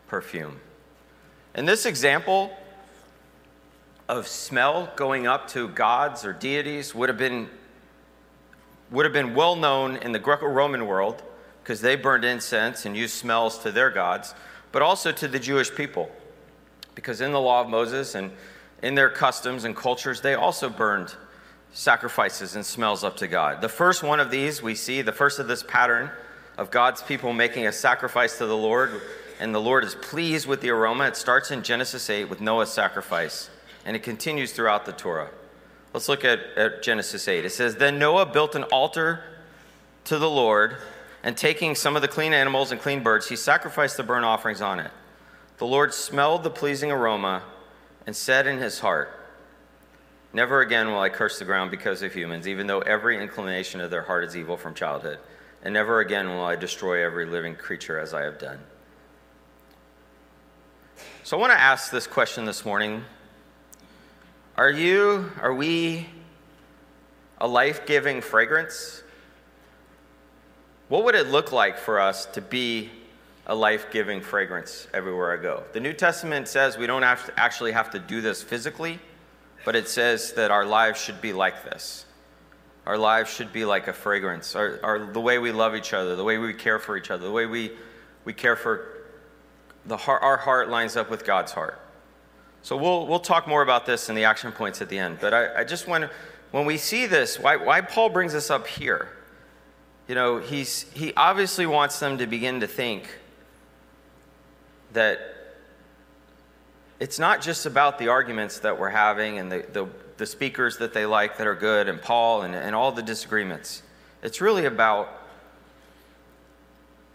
perfume. 0.06 0.60
In 1.56 1.66
this 1.66 1.86
example 1.86 2.56
of 4.08 4.28
smell 4.28 4.92
going 4.94 5.26
up 5.26 5.48
to 5.48 5.68
gods 5.68 6.24
or 6.24 6.32
deities 6.32 6.94
would 6.94 7.08
have 7.08 7.18
been, 7.18 7.48
would 8.92 9.04
have 9.04 9.12
been 9.12 9.34
well 9.34 9.56
known 9.56 9.96
in 9.96 10.12
the 10.12 10.20
Greco 10.20 10.46
Roman 10.46 10.86
world 10.86 11.22
because 11.68 11.82
they 11.82 11.96
burned 11.96 12.24
incense 12.24 12.86
and 12.86 12.96
used 12.96 13.12
smells 13.12 13.58
to 13.58 13.70
their 13.70 13.90
gods, 13.90 14.34
but 14.72 14.80
also 14.80 15.12
to 15.12 15.28
the 15.28 15.38
Jewish 15.38 15.74
people. 15.74 16.10
Because 16.94 17.20
in 17.20 17.30
the 17.30 17.40
law 17.42 17.60
of 17.60 17.68
Moses 17.68 18.14
and 18.14 18.30
in 18.82 18.94
their 18.94 19.10
customs 19.10 19.64
and 19.64 19.76
cultures, 19.76 20.22
they 20.22 20.32
also 20.32 20.70
burned 20.70 21.14
sacrifices 21.74 22.56
and 22.56 22.64
smells 22.64 23.04
up 23.04 23.18
to 23.18 23.28
God. 23.28 23.60
The 23.60 23.68
first 23.68 24.02
one 24.02 24.18
of 24.18 24.30
these 24.30 24.62
we 24.62 24.74
see, 24.74 25.02
the 25.02 25.12
first 25.12 25.38
of 25.38 25.46
this 25.46 25.62
pattern 25.62 26.08
of 26.56 26.70
God's 26.70 27.02
people 27.02 27.34
making 27.34 27.66
a 27.66 27.72
sacrifice 27.72 28.38
to 28.38 28.46
the 28.46 28.56
Lord, 28.56 29.02
and 29.38 29.54
the 29.54 29.60
Lord 29.60 29.84
is 29.84 29.94
pleased 29.94 30.46
with 30.46 30.62
the 30.62 30.70
aroma. 30.70 31.08
It 31.08 31.16
starts 31.16 31.50
in 31.50 31.62
Genesis 31.62 32.08
8 32.08 32.30
with 32.30 32.40
Noah's 32.40 32.72
sacrifice, 32.72 33.50
and 33.84 33.94
it 33.94 34.02
continues 34.02 34.52
throughout 34.52 34.86
the 34.86 34.92
Torah. 34.92 35.28
Let's 35.92 36.08
look 36.08 36.24
at, 36.24 36.40
at 36.56 36.82
Genesis 36.82 37.28
8. 37.28 37.44
It 37.44 37.50
says, 37.50 37.76
Then 37.76 37.98
Noah 37.98 38.24
built 38.24 38.54
an 38.54 38.62
altar 38.64 39.22
to 40.04 40.18
the 40.18 40.30
Lord, 40.30 40.78
and 41.22 41.36
taking 41.36 41.74
some 41.74 41.96
of 41.96 42.02
the 42.02 42.08
clean 42.08 42.32
animals 42.32 42.72
and 42.72 42.80
clean 42.80 43.02
birds, 43.02 43.28
he 43.28 43.36
sacrificed 43.36 43.96
the 43.96 44.02
burnt 44.02 44.24
offerings 44.24 44.60
on 44.60 44.80
it. 44.80 44.90
The 45.58 45.66
Lord 45.66 45.92
smelled 45.92 46.44
the 46.44 46.50
pleasing 46.50 46.90
aroma 46.90 47.42
and 48.06 48.14
said 48.14 48.46
in 48.46 48.58
his 48.58 48.78
heart, 48.78 49.14
Never 50.32 50.60
again 50.60 50.88
will 50.88 51.00
I 51.00 51.08
curse 51.08 51.38
the 51.38 51.44
ground 51.44 51.70
because 51.70 52.02
of 52.02 52.12
humans, 52.12 52.46
even 52.46 52.66
though 52.66 52.80
every 52.80 53.20
inclination 53.20 53.80
of 53.80 53.90
their 53.90 54.02
heart 54.02 54.24
is 54.24 54.36
evil 54.36 54.56
from 54.56 54.74
childhood. 54.74 55.18
And 55.62 55.74
never 55.74 56.00
again 56.00 56.28
will 56.28 56.44
I 56.44 56.54
destroy 56.54 57.04
every 57.04 57.26
living 57.26 57.56
creature 57.56 57.98
as 57.98 58.14
I 58.14 58.22
have 58.22 58.38
done. 58.38 58.60
So 61.24 61.36
I 61.36 61.40
want 61.40 61.52
to 61.52 61.60
ask 61.60 61.90
this 61.90 62.06
question 62.06 62.44
this 62.44 62.64
morning 62.64 63.04
Are 64.56 64.70
you, 64.70 65.32
are 65.40 65.54
we 65.54 66.06
a 67.38 67.48
life 67.48 67.86
giving 67.86 68.20
fragrance? 68.20 69.02
What 70.88 71.04
would 71.04 71.14
it 71.14 71.28
look 71.28 71.52
like 71.52 71.78
for 71.78 72.00
us 72.00 72.26
to 72.26 72.40
be 72.40 72.90
a 73.46 73.54
life 73.54 73.90
giving 73.90 74.20
fragrance 74.20 74.88
everywhere 74.92 75.38
I 75.38 75.42
go? 75.42 75.64
The 75.72 75.80
New 75.80 75.92
Testament 75.92 76.48
says 76.48 76.78
we 76.78 76.86
don't 76.86 77.02
have 77.02 77.30
actually 77.36 77.72
have 77.72 77.90
to 77.90 77.98
do 77.98 78.20
this 78.20 78.42
physically 78.42 78.98
but 79.64 79.76
it 79.76 79.88
says 79.88 80.32
that 80.32 80.50
our 80.50 80.64
lives 80.64 81.00
should 81.00 81.20
be 81.20 81.32
like 81.32 81.64
this. 81.64 82.06
Our 82.86 82.96
lives 82.96 83.30
should 83.30 83.52
be 83.52 83.66
like 83.66 83.86
a 83.86 83.92
fragrance. 83.92 84.56
Our, 84.56 84.80
our, 84.82 84.98
the 84.98 85.20
way 85.20 85.38
we 85.38 85.52
love 85.52 85.74
each 85.74 85.92
other, 85.92 86.16
the 86.16 86.24
way 86.24 86.38
we 86.38 86.54
care 86.54 86.78
for 86.78 86.96
each 86.96 87.10
other, 87.10 87.26
the 87.26 87.32
way 87.32 87.44
we, 87.44 87.72
we 88.24 88.32
care 88.32 88.56
for 88.56 89.04
the 89.84 89.96
heart, 89.96 90.22
our 90.22 90.38
heart 90.38 90.70
lines 90.70 90.96
up 90.96 91.10
with 91.10 91.24
God's 91.24 91.52
heart. 91.52 91.78
So 92.62 92.76
we'll, 92.76 93.06
we'll 93.06 93.20
talk 93.20 93.46
more 93.46 93.60
about 93.62 93.84
this 93.84 94.08
in 94.08 94.14
the 94.14 94.24
action 94.24 94.52
points 94.52 94.80
at 94.80 94.88
the 94.88 94.98
end. 94.98 95.18
But 95.20 95.34
I, 95.34 95.60
I 95.60 95.64
just 95.64 95.86
want 95.86 96.10
when 96.50 96.64
we 96.64 96.78
see 96.78 97.04
this, 97.04 97.38
why, 97.38 97.56
why 97.56 97.82
Paul 97.82 98.08
brings 98.08 98.34
us 98.34 98.48
up 98.48 98.66
here, 98.66 99.08
you 100.08 100.14
know, 100.14 100.38
he's, 100.38 100.86
he 100.94 101.12
obviously 101.14 101.66
wants 101.66 101.98
them 101.98 102.16
to 102.18 102.26
begin 102.26 102.60
to 102.60 102.66
think 102.66 103.06
that 104.94 105.20
it's 106.98 107.18
not 107.18 107.42
just 107.42 107.66
about 107.66 107.98
the 107.98 108.08
arguments 108.08 108.60
that 108.60 108.80
we're 108.80 108.88
having 108.88 109.38
and 109.38 109.52
the, 109.52 109.66
the, 109.72 109.86
the, 110.16 110.26
speakers 110.26 110.78
that 110.78 110.94
they 110.94 111.04
like 111.04 111.36
that 111.36 111.46
are 111.46 111.54
good 111.54 111.88
and 111.88 112.00
Paul 112.00 112.42
and, 112.42 112.54
and 112.54 112.74
all 112.74 112.90
the 112.90 113.02
disagreements. 113.02 113.82
It's 114.22 114.40
really 114.40 114.64
about 114.64 115.10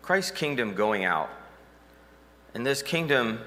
Christ's 0.03 0.31
kingdom 0.31 0.75
going 0.75 1.03
out. 1.03 1.31
And 2.53 2.63
this 2.63 2.83
kingdom, 2.83 3.39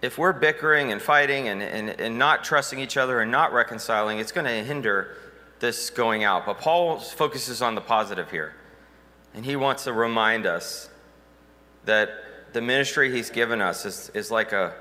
if 0.00 0.16
we're 0.16 0.32
bickering 0.32 0.92
and 0.92 1.02
fighting 1.02 1.48
and, 1.48 1.62
and, 1.62 1.90
and 1.90 2.18
not 2.18 2.42
trusting 2.42 2.80
each 2.80 2.96
other 2.96 3.20
and 3.20 3.30
not 3.30 3.52
reconciling, 3.52 4.18
it's 4.18 4.32
going 4.32 4.46
to 4.46 4.64
hinder 4.64 5.16
this 5.60 5.90
going 5.90 6.24
out. 6.24 6.46
But 6.46 6.58
Paul 6.58 6.98
focuses 6.98 7.62
on 7.62 7.74
the 7.74 7.80
positive 7.80 8.30
here. 8.30 8.54
And 9.34 9.44
he 9.44 9.56
wants 9.56 9.84
to 9.84 9.92
remind 9.92 10.46
us 10.46 10.88
that 11.84 12.10
the 12.52 12.60
ministry 12.60 13.12
he's 13.12 13.30
given 13.30 13.60
us 13.60 13.84
is, 13.84 14.10
is 14.14 14.30
like 14.30 14.52
a 14.52 14.74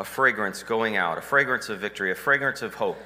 a 0.00 0.04
fragrance 0.04 0.62
going 0.62 0.96
out, 0.96 1.18
a 1.18 1.20
fragrance 1.20 1.68
of 1.68 1.78
victory, 1.78 2.10
a 2.10 2.14
fragrance 2.14 2.62
of 2.62 2.74
hope. 2.74 2.98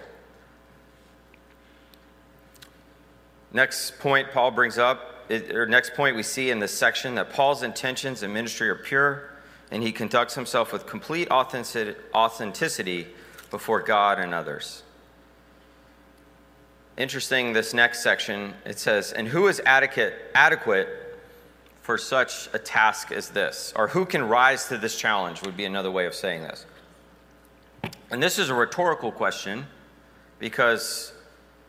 Next 3.52 3.98
point 3.98 4.30
Paul 4.30 4.52
brings 4.52 4.78
up, 4.78 5.28
or 5.52 5.66
next 5.66 5.94
point 5.94 6.14
we 6.14 6.22
see 6.22 6.50
in 6.50 6.60
this 6.60 6.72
section 6.72 7.16
that 7.16 7.30
Paul's 7.30 7.64
intentions 7.64 8.22
in 8.22 8.32
ministry 8.32 8.68
are 8.68 8.76
pure 8.76 9.30
and 9.72 9.82
he 9.82 9.90
conducts 9.90 10.36
himself 10.36 10.72
with 10.72 10.86
complete 10.86 11.28
authenticity 11.32 13.08
before 13.50 13.82
God 13.82 14.20
and 14.20 14.32
others. 14.32 14.83
Interesting, 16.96 17.52
this 17.52 17.74
next 17.74 18.02
section, 18.02 18.54
it 18.64 18.78
says, 18.78 19.12
And 19.12 19.26
who 19.26 19.48
is 19.48 19.60
adequate, 19.66 20.14
adequate 20.34 20.88
for 21.82 21.98
such 21.98 22.48
a 22.52 22.58
task 22.58 23.10
as 23.10 23.30
this? 23.30 23.72
Or 23.74 23.88
who 23.88 24.06
can 24.06 24.22
rise 24.28 24.68
to 24.68 24.78
this 24.78 24.96
challenge, 24.96 25.42
would 25.42 25.56
be 25.56 25.64
another 25.64 25.90
way 25.90 26.06
of 26.06 26.14
saying 26.14 26.42
this. 26.42 26.66
And 28.10 28.22
this 28.22 28.38
is 28.38 28.48
a 28.48 28.54
rhetorical 28.54 29.10
question 29.10 29.66
because 30.38 31.12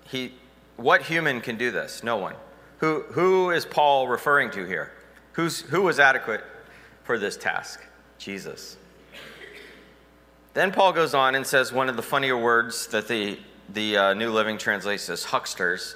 he, 0.07 0.33
what 0.77 1.01
human 1.01 1.41
can 1.41 1.57
do 1.57 1.71
this? 1.71 2.03
No 2.03 2.17
one. 2.17 2.35
Who, 2.79 3.01
who 3.09 3.49
is 3.49 3.65
Paul 3.65 4.07
referring 4.07 4.51
to 4.51 4.65
here? 4.65 4.91
Who's, 5.33 5.61
who 5.61 5.81
was 5.81 5.99
adequate 5.99 6.43
for 7.03 7.17
this 7.17 7.35
task? 7.35 7.81
Jesus. 8.19 8.77
Then 10.53 10.71
Paul 10.71 10.93
goes 10.93 11.13
on 11.13 11.35
and 11.35 11.45
says 11.45 11.73
one 11.73 11.89
of 11.89 11.95
the 11.95 12.03
funnier 12.03 12.38
words 12.38 12.88
that 12.88 13.07
the, 13.07 13.39
the 13.69 13.97
uh, 13.97 14.13
New 14.13 14.32
Living 14.32 14.58
translates 14.58 15.10
as 15.10 15.23
hucksters. 15.23 15.95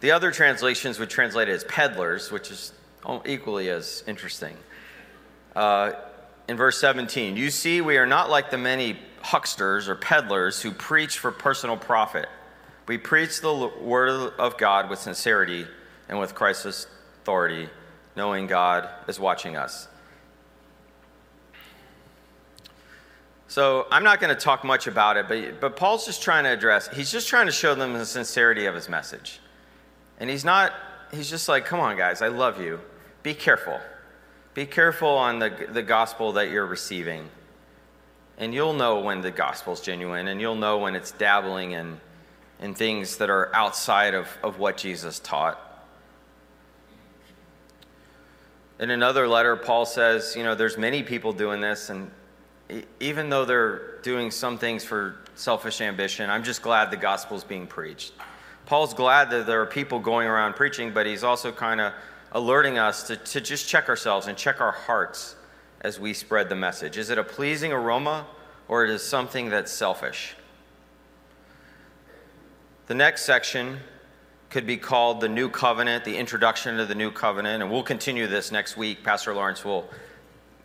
The 0.00 0.10
other 0.10 0.30
translations 0.30 0.98
would 0.98 1.10
translate 1.10 1.48
it 1.48 1.52
as 1.52 1.64
peddlers, 1.64 2.30
which 2.30 2.50
is 2.50 2.72
equally 3.26 3.68
as 3.70 4.04
interesting. 4.06 4.56
Uh, 5.54 5.92
in 6.48 6.56
verse 6.56 6.78
17, 6.78 7.36
you 7.36 7.50
see, 7.50 7.80
we 7.80 7.96
are 7.96 8.06
not 8.06 8.28
like 8.28 8.50
the 8.50 8.58
many 8.58 8.98
hucksters 9.22 9.88
or 9.88 9.94
peddlers 9.94 10.60
who 10.60 10.70
preach 10.70 11.18
for 11.18 11.30
personal 11.30 11.76
profit. 11.76 12.28
We 12.86 12.98
preach 12.98 13.40
the 13.40 13.70
word 13.80 14.34
of 14.38 14.58
God 14.58 14.90
with 14.90 14.98
sincerity 14.98 15.66
and 16.08 16.18
with 16.18 16.34
Christ's 16.34 16.86
authority, 17.22 17.70
knowing 18.14 18.46
God 18.46 18.88
is 19.08 19.18
watching 19.18 19.56
us. 19.56 19.88
So 23.48 23.86
I'm 23.90 24.02
not 24.04 24.20
going 24.20 24.34
to 24.34 24.40
talk 24.40 24.64
much 24.64 24.86
about 24.86 25.16
it, 25.16 25.28
but, 25.28 25.60
but 25.60 25.76
Paul's 25.76 26.06
just 26.06 26.22
trying 26.22 26.44
to 26.44 26.50
address, 26.50 26.88
he's 26.88 27.12
just 27.12 27.28
trying 27.28 27.46
to 27.46 27.52
show 27.52 27.74
them 27.74 27.92
the 27.92 28.06
sincerity 28.06 28.66
of 28.66 28.74
his 28.74 28.88
message. 28.88 29.40
And 30.18 30.30
he's 30.30 30.44
not, 30.44 30.72
he's 31.12 31.28
just 31.28 31.48
like, 31.48 31.64
come 31.64 31.80
on, 31.80 31.96
guys, 31.96 32.22
I 32.22 32.28
love 32.28 32.60
you. 32.60 32.80
Be 33.22 33.34
careful. 33.34 33.80
Be 34.54 34.66
careful 34.66 35.08
on 35.08 35.40
the, 35.40 35.68
the 35.70 35.82
gospel 35.82 36.32
that 36.32 36.50
you're 36.50 36.66
receiving. 36.66 37.28
And 38.38 38.54
you'll 38.54 38.72
know 38.72 39.00
when 39.00 39.20
the 39.20 39.30
gospel's 39.30 39.80
genuine, 39.80 40.28
and 40.28 40.40
you'll 40.40 40.54
know 40.56 40.78
when 40.78 40.96
it's 40.96 41.12
dabbling 41.12 41.72
in, 41.72 42.00
in 42.60 42.74
things 42.74 43.16
that 43.18 43.30
are 43.30 43.54
outside 43.54 44.14
of, 44.14 44.28
of 44.42 44.58
what 44.58 44.76
Jesus 44.76 45.20
taught. 45.20 45.60
In 48.80 48.90
another 48.90 49.28
letter, 49.28 49.54
Paul 49.54 49.86
says, 49.86 50.34
you 50.36 50.42
know, 50.42 50.56
there's 50.56 50.76
many 50.76 51.02
people 51.04 51.32
doing 51.32 51.60
this, 51.60 51.90
and 51.90 52.10
even 53.00 53.28
though 53.28 53.44
they're 53.44 53.98
doing 54.02 54.30
some 54.30 54.58
things 54.58 54.84
for 54.84 55.16
selfish 55.34 55.80
ambition, 55.80 56.30
I'm 56.30 56.44
just 56.44 56.62
glad 56.62 56.90
the 56.90 56.96
gospel's 56.96 57.44
being 57.44 57.66
preached. 57.66 58.12
Paul's 58.66 58.94
glad 58.94 59.30
that 59.30 59.46
there 59.46 59.60
are 59.60 59.66
people 59.66 59.98
going 59.98 60.26
around 60.26 60.54
preaching, 60.54 60.92
but 60.92 61.06
he's 61.06 61.22
also 61.22 61.52
kind 61.52 61.80
of 61.80 61.92
alerting 62.32 62.78
us 62.78 63.04
to, 63.04 63.16
to 63.16 63.40
just 63.40 63.68
check 63.68 63.88
ourselves 63.88 64.26
and 64.26 64.36
check 64.36 64.60
our 64.60 64.72
hearts 64.72 65.36
as 65.84 66.00
we 66.00 66.14
spread 66.14 66.48
the 66.48 66.56
message? 66.56 66.96
Is 66.96 67.10
it 67.10 67.18
a 67.18 67.22
pleasing 67.22 67.72
aroma 67.72 68.26
or 68.66 68.86
is 68.86 69.02
it 69.02 69.04
something 69.04 69.50
that's 69.50 69.70
selfish? 69.70 70.34
The 72.86 72.94
next 72.94 73.24
section 73.24 73.78
could 74.50 74.66
be 74.66 74.76
called 74.76 75.20
the 75.20 75.28
New 75.28 75.48
Covenant, 75.48 76.04
the 76.04 76.16
introduction 76.16 76.76
to 76.78 76.86
the 76.86 76.94
New 76.94 77.10
Covenant, 77.10 77.62
and 77.62 77.70
we'll 77.70 77.82
continue 77.82 78.26
this 78.26 78.50
next 78.50 78.76
week. 78.76 79.04
Pastor 79.04 79.34
Lawrence 79.34 79.64
will 79.64 79.88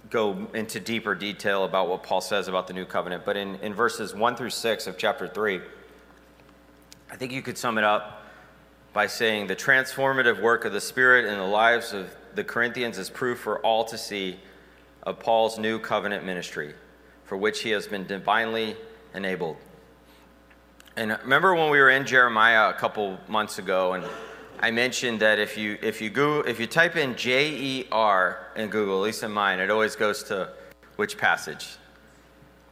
go 0.09 0.47
into 0.53 0.79
deeper 0.79 1.13
detail 1.13 1.65
about 1.65 1.87
what 1.87 2.03
Paul 2.03 2.21
says 2.21 2.47
about 2.47 2.67
the 2.67 2.73
New 2.73 2.85
Covenant. 2.85 3.25
But 3.25 3.37
in, 3.37 3.55
in 3.57 3.73
verses 3.73 4.15
1 4.15 4.35
through 4.35 4.49
6 4.49 4.87
of 4.87 4.97
chapter 4.97 5.27
3, 5.27 5.61
I 7.11 7.15
think 7.15 7.31
you 7.31 7.41
could 7.41 7.57
sum 7.57 7.77
it 7.77 7.83
up 7.83 8.23
by 8.93 9.07
saying 9.07 9.47
the 9.47 9.55
transformative 9.55 10.41
work 10.41 10.65
of 10.65 10.73
the 10.73 10.81
Spirit 10.81 11.25
in 11.25 11.37
the 11.37 11.43
lives 11.43 11.93
of 11.93 12.15
the 12.35 12.43
Corinthians 12.43 12.97
is 12.97 13.09
proof 13.09 13.39
for 13.39 13.59
all 13.59 13.83
to 13.85 13.97
see 13.97 14.39
of 15.03 15.19
Paul's 15.19 15.57
new 15.59 15.79
covenant 15.79 16.25
ministry, 16.25 16.73
for 17.23 17.37
which 17.37 17.61
he 17.61 17.69
has 17.69 17.87
been 17.87 18.05
divinely 18.05 18.75
enabled. 19.13 19.57
And 20.95 21.17
remember 21.21 21.55
when 21.55 21.69
we 21.69 21.79
were 21.79 21.89
in 21.89 22.05
Jeremiah 22.05 22.69
a 22.69 22.73
couple 22.73 23.19
months 23.27 23.59
ago, 23.59 23.93
and 23.93 24.03
I 24.61 24.71
mentioned 24.71 25.21
that 25.21 25.39
if 25.39 25.57
you 25.57 25.77
if 25.81 26.01
you 26.01 26.09
Google 26.09 26.49
if 26.49 26.59
you 26.59 26.67
type 26.67 26.97
in 26.97 27.15
J 27.15 27.49
E 27.49 27.87
R 27.91 28.47
in 28.57 28.69
Google, 28.69 28.97
at 28.97 29.05
least 29.05 29.23
in 29.23 29.31
mine, 29.31 29.59
it 29.59 29.71
always 29.71 29.95
goes 29.95 30.23
to 30.23 30.51
which 30.97 31.17
passage? 31.17 31.77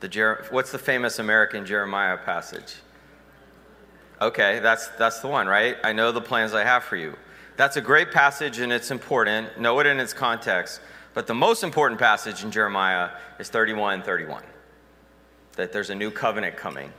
The 0.02 0.10
Jer- 0.10 0.46
what's 0.52 0.72
the 0.72 0.78
famous 0.78 1.20
American 1.20 1.66
Jeremiah 1.66 2.18
passage? 2.18 2.76
Okay, 4.20 4.60
that's 4.60 4.90
that's 4.90 5.22
the 5.22 5.28
one, 5.28 5.48
right? 5.48 5.78
I 5.84 5.94
know 5.94 6.12
the 6.12 6.22
plans 6.22 6.54
I 6.54 6.66
have 6.66 6.84
for 6.84 6.98
you. 6.98 7.16
That's 7.56 7.78
a 7.78 7.82
great 7.82 8.12
passage 8.12 8.60
and 8.60 8.72
it's 8.72 8.92
important. 8.92 9.58
Know 9.60 9.80
it 9.80 9.88
in 9.88 10.00
its 10.00 10.14
context. 10.14 10.82
But 11.14 11.26
the 11.26 11.34
most 11.34 11.64
important 11.64 12.00
passage 12.00 12.44
in 12.44 12.52
Jeremiah 12.52 13.10
is 13.40 13.50
31 13.50 14.04
31 14.04 14.44
that 15.54 15.72
there's 15.72 15.90
a 15.90 15.96
new 15.96 16.12
covenant 16.12 16.56
coming 16.56 16.92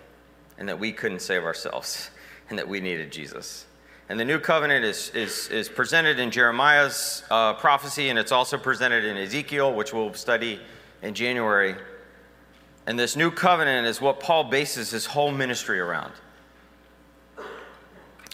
and 0.58 0.68
that 0.68 0.80
we 0.80 0.92
couldn't 0.92 1.20
save 1.20 1.44
ourselves 1.44 2.10
and 2.50 2.58
that 2.58 2.66
we 2.66 2.80
needed 2.80 3.12
Jesus. 3.12 3.66
And 4.08 4.18
the 4.18 4.24
new 4.24 4.38
covenant 4.38 4.84
is, 4.86 5.10
is, 5.10 5.48
is 5.48 5.68
presented 5.68 6.18
in 6.18 6.30
Jeremiah's 6.30 7.24
uh, 7.30 7.54
prophecy 7.54 8.08
and 8.08 8.18
it's 8.18 8.32
also 8.32 8.56
presented 8.56 9.04
in 9.04 9.18
Ezekiel, 9.18 9.74
which 9.74 9.92
we'll 9.92 10.14
study 10.14 10.60
in 11.02 11.14
January. 11.14 11.74
And 12.86 12.98
this 12.98 13.16
new 13.16 13.30
covenant 13.30 13.86
is 13.86 14.00
what 14.00 14.18
Paul 14.18 14.44
bases 14.44 14.90
his 14.90 15.04
whole 15.04 15.30
ministry 15.30 15.78
around. 15.78 16.12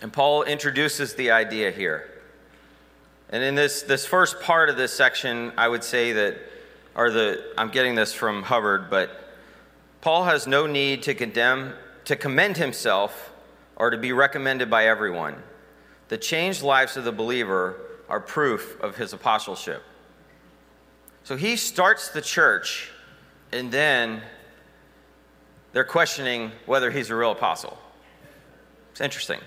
And 0.00 0.12
Paul 0.12 0.44
introduces 0.44 1.14
the 1.14 1.32
idea 1.32 1.72
here. 1.72 2.08
And 3.30 3.42
in 3.42 3.56
this, 3.56 3.82
this 3.82 4.06
first 4.06 4.40
part 4.40 4.68
of 4.68 4.76
this 4.76 4.92
section, 4.92 5.52
I 5.56 5.66
would 5.66 5.82
say 5.82 6.12
that, 6.12 6.36
or 6.94 7.10
the, 7.10 7.52
I'm 7.58 7.70
getting 7.70 7.96
this 7.96 8.12
from 8.12 8.44
Hubbard, 8.44 8.90
but 8.90 9.10
Paul 10.02 10.24
has 10.24 10.46
no 10.46 10.68
need 10.68 11.02
to 11.04 11.14
condemn, 11.14 11.72
to 12.04 12.14
commend 12.14 12.58
himself 12.58 13.32
or 13.74 13.90
to 13.90 13.98
be 13.98 14.12
recommended 14.12 14.70
by 14.70 14.86
everyone. 14.86 15.42
The 16.14 16.18
changed 16.18 16.62
lives 16.62 16.96
of 16.96 17.02
the 17.02 17.10
believer 17.10 17.74
are 18.08 18.20
proof 18.20 18.80
of 18.80 18.96
his 18.96 19.12
apostleship. 19.12 19.82
So 21.24 21.34
he 21.34 21.56
starts 21.56 22.10
the 22.10 22.20
church, 22.20 22.92
and 23.50 23.72
then 23.72 24.22
they're 25.72 25.82
questioning 25.82 26.52
whether 26.66 26.92
he's 26.92 27.10
a 27.10 27.16
real 27.16 27.32
apostle. 27.32 27.76
It's 28.92 29.00
interesting. 29.00 29.40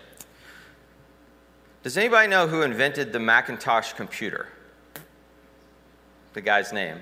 Does 1.83 1.97
anybody 1.97 2.27
know 2.27 2.47
who 2.47 2.63
invented 2.63 3.13
the 3.13 3.19
Macintosh 3.19 3.93
computer? 3.93 4.49
The 6.33 6.41
guy's 6.41 6.73
name. 6.73 6.97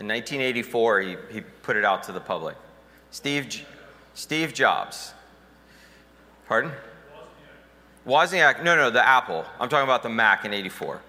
In 0.00 0.06
1984, 0.06 1.00
he, 1.00 1.16
he 1.30 1.40
put 1.40 1.78
it 1.78 1.84
out 1.86 2.02
to 2.02 2.12
the 2.12 2.20
public. 2.20 2.58
Steve, 3.10 3.64
Steve 4.12 4.52
Jobs. 4.52 5.14
Pardon? 6.46 6.72
Wozniak. 8.06 8.62
No, 8.62 8.76
no, 8.76 8.90
the 8.90 9.06
Apple. 9.06 9.44
I'm 9.60 9.68
talking 9.68 9.84
about 9.84 10.02
the 10.02 10.08
Mac 10.08 10.44
in 10.44 10.52
84. 10.52 11.00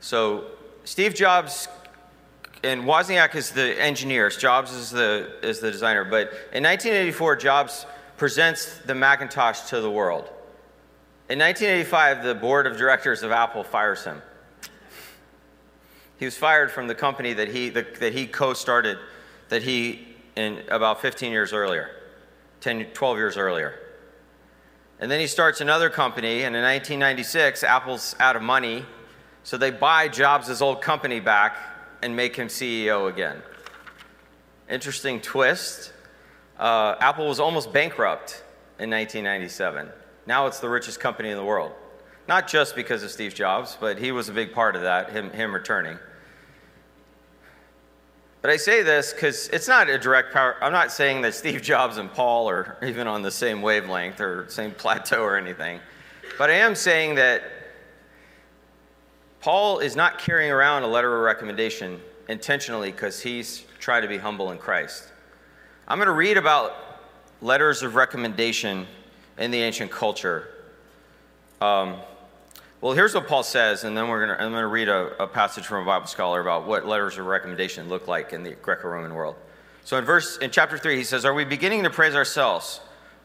So 0.00 0.44
Steve 0.84 1.14
Jobs 1.14 1.68
and 2.62 2.84
Wozniak 2.84 3.34
is 3.34 3.50
the 3.50 3.80
engineer, 3.80 4.28
Jobs 4.30 4.72
is 4.72 4.90
the, 4.90 5.32
is 5.42 5.60
the 5.60 5.70
designer. 5.70 6.04
But 6.04 6.28
in 6.52 6.62
1984, 6.62 7.36
Jobs 7.36 7.86
presents 8.16 8.78
the 8.78 8.94
Macintosh 8.94 9.60
to 9.68 9.80
the 9.80 9.90
world. 9.90 10.24
In 11.28 11.38
1985, 11.38 12.24
the 12.24 12.34
board 12.34 12.66
of 12.66 12.76
directors 12.76 13.22
of 13.22 13.30
Apple 13.30 13.64
fires 13.64 14.04
him. 14.04 14.22
He 16.18 16.24
was 16.24 16.36
fired 16.36 16.70
from 16.70 16.86
the 16.86 16.94
company 16.94 17.32
that 17.34 17.48
he, 17.48 17.68
the, 17.68 17.86
that 18.00 18.14
he 18.14 18.26
co 18.26 18.54
started, 18.54 18.98
that 19.48 19.62
he, 19.62 20.06
in 20.34 20.62
about 20.70 21.02
15 21.02 21.30
years 21.32 21.52
earlier, 21.52 21.90
10, 22.60 22.86
12 22.94 23.16
years 23.16 23.36
earlier. 23.36 23.78
And 24.98 25.10
then 25.10 25.20
he 25.20 25.26
starts 25.26 25.60
another 25.60 25.90
company, 25.90 26.42
and 26.44 26.56
in 26.56 26.62
1996, 26.62 27.62
Apple's 27.62 28.16
out 28.18 28.34
of 28.34 28.42
money, 28.42 28.84
so 29.42 29.58
they 29.58 29.70
buy 29.70 30.08
Jobs' 30.08 30.62
old 30.62 30.80
company 30.80 31.20
back 31.20 31.56
and 32.02 32.16
make 32.16 32.34
him 32.36 32.48
CEO 32.48 33.08
again. 33.08 33.42
Interesting 34.70 35.20
twist. 35.20 35.92
Uh, 36.58 36.94
Apple 36.98 37.28
was 37.28 37.38
almost 37.38 37.72
bankrupt 37.72 38.42
in 38.78 38.90
1997. 38.90 39.88
Now 40.26 40.46
it's 40.46 40.60
the 40.60 40.68
richest 40.68 40.98
company 40.98 41.30
in 41.30 41.36
the 41.36 41.44
world. 41.44 41.72
Not 42.26 42.48
just 42.48 42.74
because 42.74 43.02
of 43.02 43.10
Steve 43.10 43.34
Jobs, 43.34 43.76
but 43.78 43.98
he 43.98 44.10
was 44.12 44.28
a 44.28 44.32
big 44.32 44.52
part 44.52 44.74
of 44.74 44.82
that, 44.82 45.10
him, 45.10 45.30
him 45.30 45.54
returning. 45.54 45.98
But 48.46 48.52
I 48.52 48.58
say 48.58 48.84
this 48.84 49.12
because 49.12 49.48
it's 49.48 49.66
not 49.66 49.90
a 49.90 49.98
direct 49.98 50.32
power. 50.32 50.54
I'm 50.62 50.70
not 50.70 50.92
saying 50.92 51.22
that 51.22 51.34
Steve 51.34 51.62
Jobs 51.62 51.96
and 51.96 52.08
Paul 52.08 52.48
are 52.48 52.76
even 52.80 53.08
on 53.08 53.22
the 53.22 53.30
same 53.32 53.60
wavelength 53.60 54.20
or 54.20 54.48
same 54.48 54.70
plateau 54.70 55.20
or 55.24 55.36
anything. 55.36 55.80
But 56.38 56.50
I 56.50 56.52
am 56.52 56.76
saying 56.76 57.16
that 57.16 57.42
Paul 59.40 59.80
is 59.80 59.96
not 59.96 60.20
carrying 60.20 60.52
around 60.52 60.84
a 60.84 60.86
letter 60.86 61.12
of 61.12 61.22
recommendation 61.22 62.00
intentionally 62.28 62.92
because 62.92 63.20
he's 63.20 63.64
trying 63.80 64.02
to 64.02 64.08
be 64.08 64.16
humble 64.16 64.52
in 64.52 64.58
Christ. 64.58 65.08
I'm 65.88 65.98
going 65.98 66.06
to 66.06 66.12
read 66.12 66.36
about 66.36 67.00
letters 67.42 67.82
of 67.82 67.96
recommendation 67.96 68.86
in 69.38 69.50
the 69.50 69.60
ancient 69.60 69.90
culture. 69.90 70.50
Um, 71.60 71.96
well, 72.86 72.94
here's 72.94 73.16
what 73.16 73.26
Paul 73.26 73.42
says, 73.42 73.82
and 73.82 73.96
then 73.96 74.06
we're 74.06 74.24
gonna, 74.24 74.34
I'm 74.34 74.52
going 74.52 74.62
to 74.62 74.68
read 74.68 74.88
a, 74.88 75.20
a, 75.20 75.26
passage 75.26 75.66
from 75.66 75.82
a 75.82 75.84
Bible 75.84 76.06
scholar 76.06 76.40
about 76.40 76.68
what 76.68 76.86
letters 76.86 77.18
of 77.18 77.26
recommendation 77.26 77.88
look 77.88 78.06
like 78.06 78.32
in 78.32 78.44
the 78.44 78.52
Greco-Roman 78.52 79.12
world. 79.12 79.34
So 79.82 79.98
in 79.98 80.04
verse 80.04 80.36
in 80.38 80.52
chapter 80.52 80.78
three, 80.78 80.94
he 80.94 81.02
says, 81.02 81.24
"Are 81.24 81.34
we 81.34 81.44
beginning 81.44 81.82
to 81.82 81.90
praise 81.90 82.14
ourselves? 82.14 82.80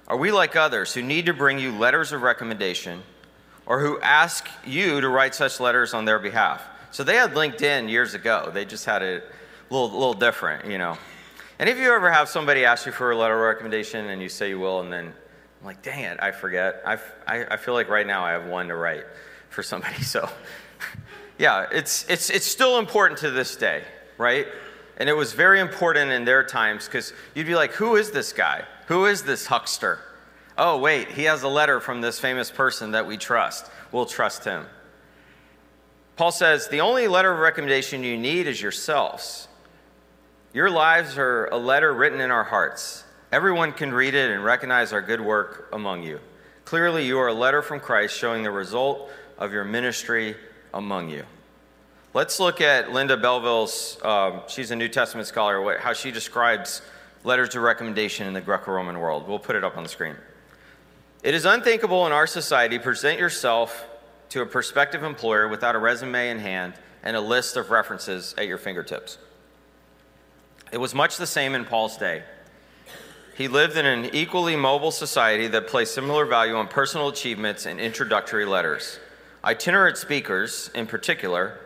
Are 0.07 0.17
we 0.17 0.31
like 0.31 0.55
others 0.55 0.95
who 0.95 1.03
need 1.03 1.27
to 1.27 1.33
bring 1.35 1.59
you 1.59 1.77
letters 1.77 2.11
of 2.11 2.23
recommendation, 2.23 3.03
or 3.67 3.79
who 3.79 4.01
ask 4.01 4.49
you 4.65 4.99
to 4.99 5.07
write 5.07 5.35
such 5.35 5.59
letters 5.59 5.93
on 5.93 6.05
their 6.05 6.17
behalf?" 6.17 6.63
So 6.89 7.03
they 7.03 7.15
had 7.15 7.35
LinkedIn 7.35 7.87
years 7.87 8.15
ago. 8.15 8.49
They 8.51 8.65
just 8.65 8.85
had 8.85 9.03
it 9.03 9.23
a 9.69 9.71
little, 9.71 9.91
little 9.91 10.15
different, 10.15 10.65
you 10.65 10.79
know. 10.79 10.97
And 11.59 11.69
if 11.69 11.77
you 11.77 11.93
ever 11.93 12.11
have 12.11 12.29
somebody 12.29 12.65
ask 12.65 12.87
you 12.87 12.93
for 12.93 13.11
a 13.11 13.15
letter 13.15 13.35
of 13.35 13.41
recommendation 13.41 14.07
and 14.07 14.23
you 14.23 14.29
say 14.29 14.49
you 14.49 14.59
will, 14.59 14.79
and 14.79 14.91
then 14.91 15.13
I'm 15.59 15.65
like, 15.67 15.83
dang 15.83 16.05
it, 16.05 16.17
I 16.19 16.31
forget. 16.31 16.81
I, 16.83 16.97
I 17.27 17.57
feel 17.57 17.75
like 17.75 17.89
right 17.89 18.07
now 18.07 18.25
I 18.25 18.31
have 18.31 18.47
one 18.47 18.67
to 18.69 18.75
write 18.75 19.05
for 19.51 19.61
somebody. 19.63 19.95
So, 20.03 20.29
yeah, 21.37 21.67
it's, 21.71 22.07
it's, 22.09 22.29
it's 22.29 22.45
still 22.45 22.79
important 22.79 23.19
to 23.19 23.31
this 23.31 23.55
day, 23.55 23.83
right? 24.17 24.47
And 24.97 25.09
it 25.09 25.13
was 25.13 25.33
very 25.33 25.59
important 25.59 26.11
in 26.11 26.25
their 26.25 26.43
times 26.43 26.85
because 26.85 27.13
you'd 27.33 27.47
be 27.47 27.55
like, 27.55 27.71
who 27.71 27.95
is 27.95 28.11
this 28.11 28.33
guy? 28.33 28.65
Who 28.87 29.05
is 29.05 29.23
this 29.23 29.45
huckster? 29.45 29.99
Oh, 30.57 30.77
wait, 30.77 31.09
he 31.09 31.23
has 31.23 31.43
a 31.43 31.47
letter 31.47 31.79
from 31.79 32.01
this 32.01 32.19
famous 32.19 32.51
person 32.51 32.91
that 32.91 33.07
we 33.07 33.17
trust. 33.17 33.71
We'll 33.91 34.05
trust 34.05 34.43
him. 34.43 34.65
Paul 36.17 36.31
says, 36.31 36.67
the 36.67 36.81
only 36.81 37.07
letter 37.07 37.31
of 37.31 37.39
recommendation 37.39 38.03
you 38.03 38.17
need 38.17 38.47
is 38.47 38.61
yourselves. 38.61 39.47
Your 40.53 40.69
lives 40.69 41.17
are 41.17 41.45
a 41.47 41.57
letter 41.57 41.93
written 41.93 42.19
in 42.19 42.29
our 42.29 42.43
hearts. 42.43 43.03
Everyone 43.31 43.71
can 43.71 43.93
read 43.93 44.13
it 44.13 44.29
and 44.29 44.43
recognize 44.43 44.91
our 44.91 45.01
good 45.01 45.21
work 45.21 45.69
among 45.71 46.03
you. 46.03 46.19
Clearly, 46.65 47.05
you 47.05 47.17
are 47.19 47.29
a 47.29 47.33
letter 47.33 47.61
from 47.61 47.79
Christ 47.79 48.15
showing 48.15 48.43
the 48.43 48.51
result 48.51 49.09
of 49.41 49.51
your 49.51 49.63
ministry 49.63 50.35
among 50.71 51.09
you. 51.09 51.25
Let's 52.13 52.39
look 52.39 52.61
at 52.61 52.93
Linda 52.93 53.17
Belleville's, 53.17 53.97
um, 54.03 54.43
she's 54.47 54.69
a 54.69 54.75
New 54.75 54.87
Testament 54.87 55.27
scholar, 55.27 55.59
what, 55.59 55.79
how 55.79 55.93
she 55.93 56.11
describes 56.11 56.83
letters 57.23 57.55
of 57.55 57.63
recommendation 57.63 58.27
in 58.27 58.33
the 58.33 58.41
Greco 58.41 58.71
Roman 58.71 58.99
world. 58.99 59.27
We'll 59.27 59.39
put 59.39 59.55
it 59.55 59.63
up 59.63 59.77
on 59.77 59.83
the 59.83 59.89
screen. 59.89 60.15
It 61.23 61.33
is 61.33 61.45
unthinkable 61.45 62.05
in 62.05 62.11
our 62.11 62.27
society 62.27 62.77
present 62.77 63.19
yourself 63.19 63.87
to 64.29 64.41
a 64.41 64.45
prospective 64.45 65.01
employer 65.01 65.47
without 65.47 65.75
a 65.75 65.79
resume 65.79 66.29
in 66.29 66.37
hand 66.37 66.75
and 67.01 67.15
a 67.15 67.21
list 67.21 67.57
of 67.57 67.71
references 67.71 68.35
at 68.37 68.45
your 68.45 68.59
fingertips. 68.59 69.17
It 70.71 70.77
was 70.77 70.93
much 70.93 71.17
the 71.17 71.27
same 71.27 71.55
in 71.55 71.65
Paul's 71.65 71.97
day. 71.97 72.21
He 73.35 73.47
lived 73.47 73.75
in 73.75 73.87
an 73.87 74.13
equally 74.13 74.55
mobile 74.55 74.91
society 74.91 75.47
that 75.47 75.65
placed 75.65 75.95
similar 75.95 76.25
value 76.25 76.53
on 76.53 76.67
personal 76.67 77.07
achievements 77.07 77.65
and 77.65 77.79
introductory 77.79 78.45
letters. 78.45 78.99
Itinerant 79.43 79.97
speakers, 79.97 80.69
in 80.75 80.85
particular, 80.85 81.59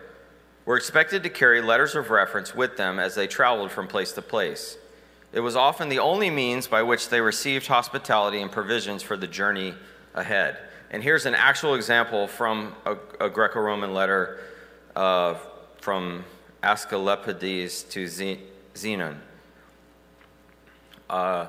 were 0.66 0.78
expected 0.78 1.24
to 1.24 1.30
carry 1.30 1.62
letters 1.62 1.96
of 1.96 2.10
reference 2.10 2.56
with 2.56 2.78
them 2.78 3.00
as 3.00 3.16
they 3.16 3.28
traveled 3.28 3.72
from 3.72 3.88
place 3.88 4.14
to 4.14 4.22
place. 4.22 4.78
It 5.34 5.42
was 5.42 5.56
often 5.56 5.90
the 5.90 6.00
only 6.00 6.30
means 6.30 6.68
by 6.68 6.82
which 6.84 7.10
they 7.10 7.20
received 7.20 7.68
hospitality 7.68 8.42
and 8.42 8.50
provisions 8.50 9.04
for 9.04 9.18
the 9.18 9.28
journey 9.28 9.74
ahead. 10.14 10.58
And 10.90 11.04
here's 11.04 11.26
an 11.26 11.36
actual 11.36 11.76
example 11.76 12.28
from 12.28 12.74
a, 12.86 12.96
a 13.20 13.30
Greco 13.30 13.60
Roman 13.60 13.94
letter 13.94 14.40
uh, 14.96 15.36
from 15.82 16.24
Asclepiades 16.64 17.84
to 17.90 18.06
Zenon. 18.74 19.18
Uh, 21.10 21.48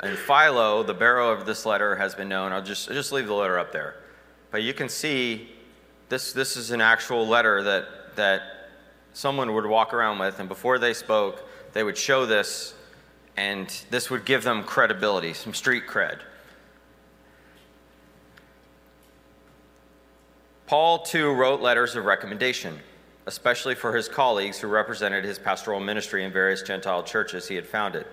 and 0.00 0.18
Philo, 0.18 0.82
the 0.82 0.94
bearer 0.94 1.30
of 1.30 1.44
this 1.44 1.66
letter, 1.66 1.96
has 1.96 2.14
been 2.14 2.28
known. 2.28 2.50
I'll 2.52 2.62
just, 2.62 2.88
I'll 2.88 2.94
just 2.94 3.12
leave 3.12 3.26
the 3.26 3.34
letter 3.34 3.58
up 3.58 3.72
there. 3.72 3.96
But 4.52 4.62
you 4.62 4.74
can 4.74 4.88
see 4.90 5.48
this, 6.10 6.32
this 6.32 6.56
is 6.58 6.70
an 6.70 6.82
actual 6.82 7.26
letter 7.26 7.62
that, 7.62 8.14
that 8.16 8.42
someone 9.14 9.54
would 9.54 9.66
walk 9.66 9.94
around 9.94 10.18
with, 10.18 10.38
and 10.38 10.48
before 10.48 10.78
they 10.78 10.92
spoke, 10.92 11.48
they 11.72 11.82
would 11.82 11.96
show 11.96 12.26
this, 12.26 12.74
and 13.36 13.74
this 13.90 14.10
would 14.10 14.26
give 14.26 14.44
them 14.44 14.62
credibility, 14.62 15.32
some 15.32 15.54
street 15.54 15.84
cred. 15.88 16.20
Paul, 20.66 20.98
too, 21.00 21.32
wrote 21.32 21.62
letters 21.62 21.96
of 21.96 22.04
recommendation, 22.04 22.78
especially 23.26 23.74
for 23.74 23.96
his 23.96 24.06
colleagues 24.06 24.58
who 24.60 24.68
represented 24.68 25.24
his 25.24 25.38
pastoral 25.38 25.80
ministry 25.80 26.24
in 26.24 26.32
various 26.32 26.62
Gentile 26.62 27.02
churches 27.02 27.48
he 27.48 27.54
had 27.54 27.66
founded. 27.66 28.06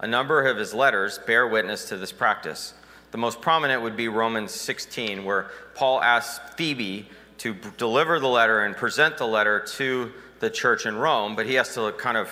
A 0.00 0.06
number 0.06 0.46
of 0.46 0.58
his 0.58 0.74
letters 0.74 1.18
bear 1.26 1.46
witness 1.48 1.88
to 1.88 1.96
this 1.96 2.12
practice. 2.12 2.74
The 3.10 3.18
most 3.18 3.40
prominent 3.40 3.82
would 3.82 3.96
be 3.96 4.08
Romans 4.08 4.52
16, 4.52 5.24
where 5.24 5.50
Paul 5.74 6.02
asks 6.02 6.40
Phoebe 6.56 7.08
to 7.38 7.54
deliver 7.76 8.18
the 8.18 8.28
letter 8.28 8.64
and 8.64 8.76
present 8.76 9.18
the 9.18 9.26
letter 9.26 9.60
to 9.76 10.12
the 10.40 10.50
church 10.50 10.86
in 10.86 10.96
Rome, 10.96 11.36
but 11.36 11.46
he 11.46 11.54
has 11.54 11.74
to 11.74 11.92
kind 11.92 12.16
of 12.16 12.30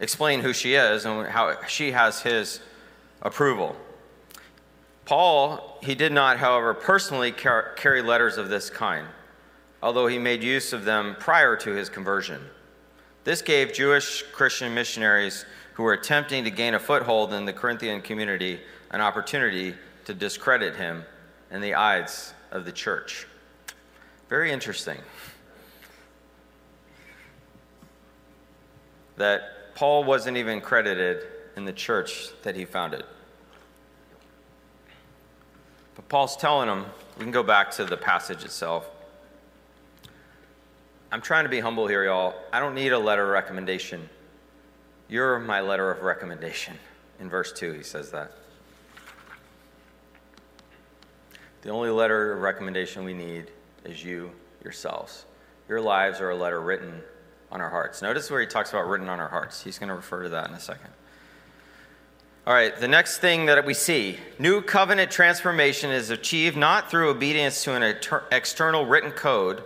explain 0.00 0.40
who 0.40 0.52
she 0.52 0.74
is 0.74 1.04
and 1.04 1.26
how 1.26 1.62
she 1.66 1.92
has 1.92 2.20
his 2.22 2.60
approval. 3.22 3.76
Paul, 5.04 5.78
he 5.82 5.94
did 5.94 6.12
not, 6.12 6.38
however, 6.38 6.72
personally 6.72 7.32
carry 7.32 8.00
letters 8.00 8.38
of 8.38 8.48
this 8.48 8.70
kind, 8.70 9.06
although 9.82 10.06
he 10.06 10.18
made 10.18 10.42
use 10.42 10.72
of 10.72 10.84
them 10.84 11.16
prior 11.18 11.56
to 11.56 11.72
his 11.72 11.90
conversion. 11.90 12.40
This 13.24 13.42
gave 13.42 13.72
Jewish 13.72 14.22
Christian 14.32 14.74
missionaries 14.74 15.44
who 15.74 15.82
were 15.82 15.92
attempting 15.92 16.44
to 16.44 16.50
gain 16.50 16.74
a 16.74 16.78
foothold 16.78 17.34
in 17.34 17.44
the 17.44 17.52
Corinthian 17.52 18.00
community 18.00 18.60
an 18.90 19.00
opportunity 19.00 19.74
to 20.04 20.14
discredit 20.14 20.76
him 20.76 21.04
in 21.50 21.60
the 21.60 21.74
eyes 21.74 22.32
of 22.50 22.64
the 22.64 22.72
church. 22.72 23.26
Very 24.28 24.50
interesting. 24.52 24.98
That 29.16 29.74
Paul 29.74 30.04
wasn't 30.04 30.36
even 30.36 30.60
credited 30.60 31.26
in 31.56 31.64
the 31.64 31.72
church 31.72 32.28
that 32.42 32.56
he 32.56 32.64
founded. 32.64 33.04
But 35.94 36.08
Paul's 36.08 36.36
telling 36.36 36.68
them, 36.68 36.86
we 37.16 37.22
can 37.22 37.30
go 37.30 37.42
back 37.42 37.70
to 37.72 37.84
the 37.84 37.96
passage 37.96 38.44
itself. 38.44 38.88
I'm 41.12 41.20
trying 41.20 41.44
to 41.44 41.48
be 41.48 41.60
humble 41.60 41.86
here, 41.86 42.04
y'all. 42.04 42.34
I 42.52 42.58
don't 42.58 42.74
need 42.74 42.92
a 42.92 42.98
letter 42.98 43.22
of 43.22 43.30
recommendation. 43.30 44.08
You're 45.08 45.38
my 45.38 45.60
letter 45.60 45.90
of 45.90 46.02
recommendation. 46.02 46.76
In 47.20 47.30
verse 47.30 47.52
2, 47.52 47.72
he 47.72 47.84
says 47.84 48.10
that. 48.10 48.32
The 51.64 51.70
only 51.70 51.88
letter 51.88 52.34
of 52.34 52.42
recommendation 52.42 53.04
we 53.04 53.14
need 53.14 53.46
is 53.86 54.04
you 54.04 54.30
yourselves. 54.62 55.24
Your 55.66 55.80
lives 55.80 56.20
are 56.20 56.28
a 56.28 56.36
letter 56.36 56.60
written 56.60 57.02
on 57.50 57.62
our 57.62 57.70
hearts. 57.70 58.02
Notice 58.02 58.30
where 58.30 58.42
he 58.42 58.46
talks 58.46 58.68
about 58.68 58.86
written 58.86 59.08
on 59.08 59.18
our 59.18 59.28
hearts. 59.28 59.64
He's 59.64 59.78
going 59.78 59.88
to 59.88 59.94
refer 59.94 60.24
to 60.24 60.28
that 60.28 60.48
in 60.50 60.54
a 60.54 60.60
second. 60.60 60.90
All 62.46 62.52
right, 62.52 62.76
the 62.76 62.86
next 62.86 63.18
thing 63.18 63.46
that 63.46 63.64
we 63.64 63.72
see 63.72 64.18
new 64.38 64.60
covenant 64.60 65.10
transformation 65.10 65.90
is 65.90 66.10
achieved 66.10 66.54
not 66.54 66.90
through 66.90 67.08
obedience 67.08 67.64
to 67.64 67.72
an 67.72 67.96
external 68.30 68.84
written 68.84 69.10
code, 69.10 69.62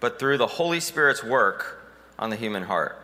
but 0.00 0.18
through 0.18 0.38
the 0.38 0.46
Holy 0.46 0.80
Spirit's 0.80 1.22
work 1.22 1.86
on 2.18 2.30
the 2.30 2.36
human 2.36 2.62
heart. 2.62 2.98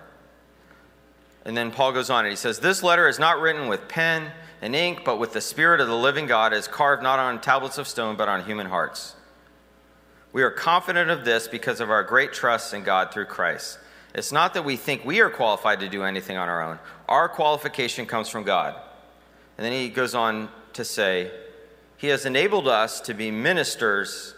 And 1.44 1.54
then 1.54 1.70
Paul 1.70 1.92
goes 1.92 2.08
on 2.08 2.24
and 2.24 2.32
he 2.32 2.36
says, 2.36 2.60
This 2.60 2.82
letter 2.82 3.06
is 3.08 3.18
not 3.18 3.40
written 3.40 3.68
with 3.68 3.88
pen 3.88 4.32
and 4.62 4.76
ink, 4.76 5.02
but 5.04 5.18
with 5.18 5.32
the 5.32 5.40
Spirit 5.40 5.80
of 5.80 5.88
the 5.88 5.96
living 5.96 6.26
God, 6.26 6.52
is 6.52 6.68
carved 6.68 7.02
not 7.02 7.18
on 7.18 7.40
tablets 7.40 7.78
of 7.78 7.88
stone, 7.88 8.16
but 8.16 8.28
on 8.28 8.44
human 8.44 8.68
hearts. 8.68 9.16
We 10.32 10.42
are 10.42 10.50
confident 10.50 11.10
of 11.10 11.24
this 11.24 11.48
because 11.48 11.80
of 11.80 11.90
our 11.90 12.04
great 12.04 12.32
trust 12.32 12.72
in 12.72 12.84
God 12.84 13.12
through 13.12 13.26
Christ. 13.26 13.78
It's 14.14 14.30
not 14.30 14.54
that 14.54 14.64
we 14.64 14.76
think 14.76 15.04
we 15.04 15.20
are 15.20 15.30
qualified 15.30 15.80
to 15.80 15.88
do 15.88 16.04
anything 16.04 16.36
on 16.36 16.48
our 16.48 16.62
own, 16.62 16.78
our 17.08 17.28
qualification 17.28 18.06
comes 18.06 18.28
from 18.28 18.44
God. 18.44 18.76
And 19.58 19.66
then 19.66 19.72
he 19.72 19.88
goes 19.88 20.14
on 20.14 20.48
to 20.74 20.84
say, 20.84 21.30
He 21.96 22.06
has 22.06 22.24
enabled 22.24 22.68
us 22.68 23.00
to 23.02 23.14
be 23.14 23.30
ministers 23.30 24.34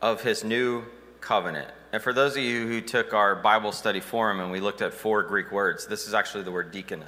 of 0.00 0.22
His 0.22 0.44
new 0.44 0.84
covenant. 1.20 1.70
And 1.92 2.00
for 2.00 2.12
those 2.12 2.36
of 2.36 2.42
you 2.42 2.66
who 2.66 2.80
took 2.80 3.12
our 3.12 3.34
Bible 3.34 3.72
study 3.72 4.00
forum 4.00 4.40
and 4.40 4.52
we 4.52 4.60
looked 4.60 4.80
at 4.80 4.94
four 4.94 5.24
Greek 5.24 5.50
words, 5.50 5.86
this 5.86 6.06
is 6.06 6.14
actually 6.14 6.44
the 6.44 6.52
word 6.52 6.70
deacon. 6.70 7.04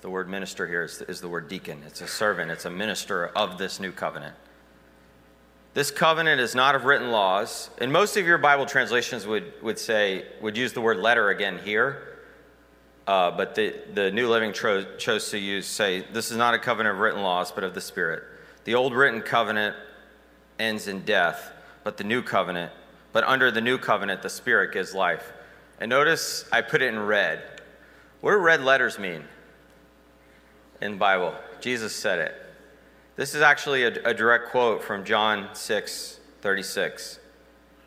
The 0.00 0.10
word 0.10 0.28
minister 0.28 0.66
here 0.66 0.84
is, 0.84 1.02
is 1.02 1.20
the 1.20 1.28
word 1.28 1.48
deacon. 1.48 1.82
It's 1.86 2.00
a 2.00 2.06
servant, 2.06 2.50
it's 2.50 2.64
a 2.64 2.70
minister 2.70 3.26
of 3.28 3.58
this 3.58 3.80
new 3.80 3.92
covenant. 3.92 4.34
This 5.74 5.90
covenant 5.90 6.40
is 6.40 6.54
not 6.54 6.74
of 6.74 6.84
written 6.84 7.10
laws. 7.10 7.70
And 7.78 7.92
most 7.92 8.16
of 8.16 8.26
your 8.26 8.38
Bible 8.38 8.66
translations 8.66 9.26
would, 9.26 9.52
would 9.62 9.78
say, 9.78 10.24
would 10.40 10.56
use 10.56 10.72
the 10.72 10.80
word 10.80 10.96
letter 10.96 11.30
again 11.30 11.58
here. 11.58 12.18
Uh, 13.06 13.30
but 13.30 13.54
the, 13.54 13.74
the 13.94 14.10
New 14.10 14.28
Living 14.28 14.52
tro- 14.52 14.96
chose 14.96 15.30
to 15.30 15.38
use, 15.38 15.66
say, 15.66 16.04
this 16.12 16.30
is 16.30 16.36
not 16.36 16.54
a 16.54 16.58
covenant 16.58 16.96
of 16.96 17.00
written 17.00 17.22
laws, 17.22 17.52
but 17.52 17.64
of 17.64 17.74
the 17.74 17.80
Spirit. 17.80 18.22
The 18.64 18.74
old 18.74 18.92
written 18.92 19.22
covenant 19.22 19.76
ends 20.58 20.88
in 20.88 21.04
death, 21.04 21.52
but 21.84 21.96
the 21.96 22.04
new 22.04 22.22
covenant, 22.22 22.72
but 23.12 23.24
under 23.24 23.50
the 23.50 23.60
new 23.60 23.78
covenant, 23.78 24.22
the 24.22 24.28
Spirit 24.28 24.72
gives 24.72 24.94
life. 24.94 25.32
And 25.80 25.88
notice 25.88 26.44
I 26.52 26.60
put 26.60 26.82
it 26.82 26.92
in 26.92 26.98
red. 26.98 27.42
What 28.20 28.32
do 28.32 28.38
red 28.38 28.62
letters 28.62 28.98
mean 28.98 29.24
in 30.80 30.92
the 30.92 30.98
Bible? 30.98 31.34
Jesus 31.60 31.94
said 31.94 32.18
it. 32.18 32.34
This 33.16 33.34
is 33.34 33.42
actually 33.42 33.84
a, 33.84 33.92
a 34.04 34.14
direct 34.14 34.50
quote 34.50 34.82
from 34.82 35.04
John 35.04 35.48
6 35.52 36.20
36. 36.40 37.18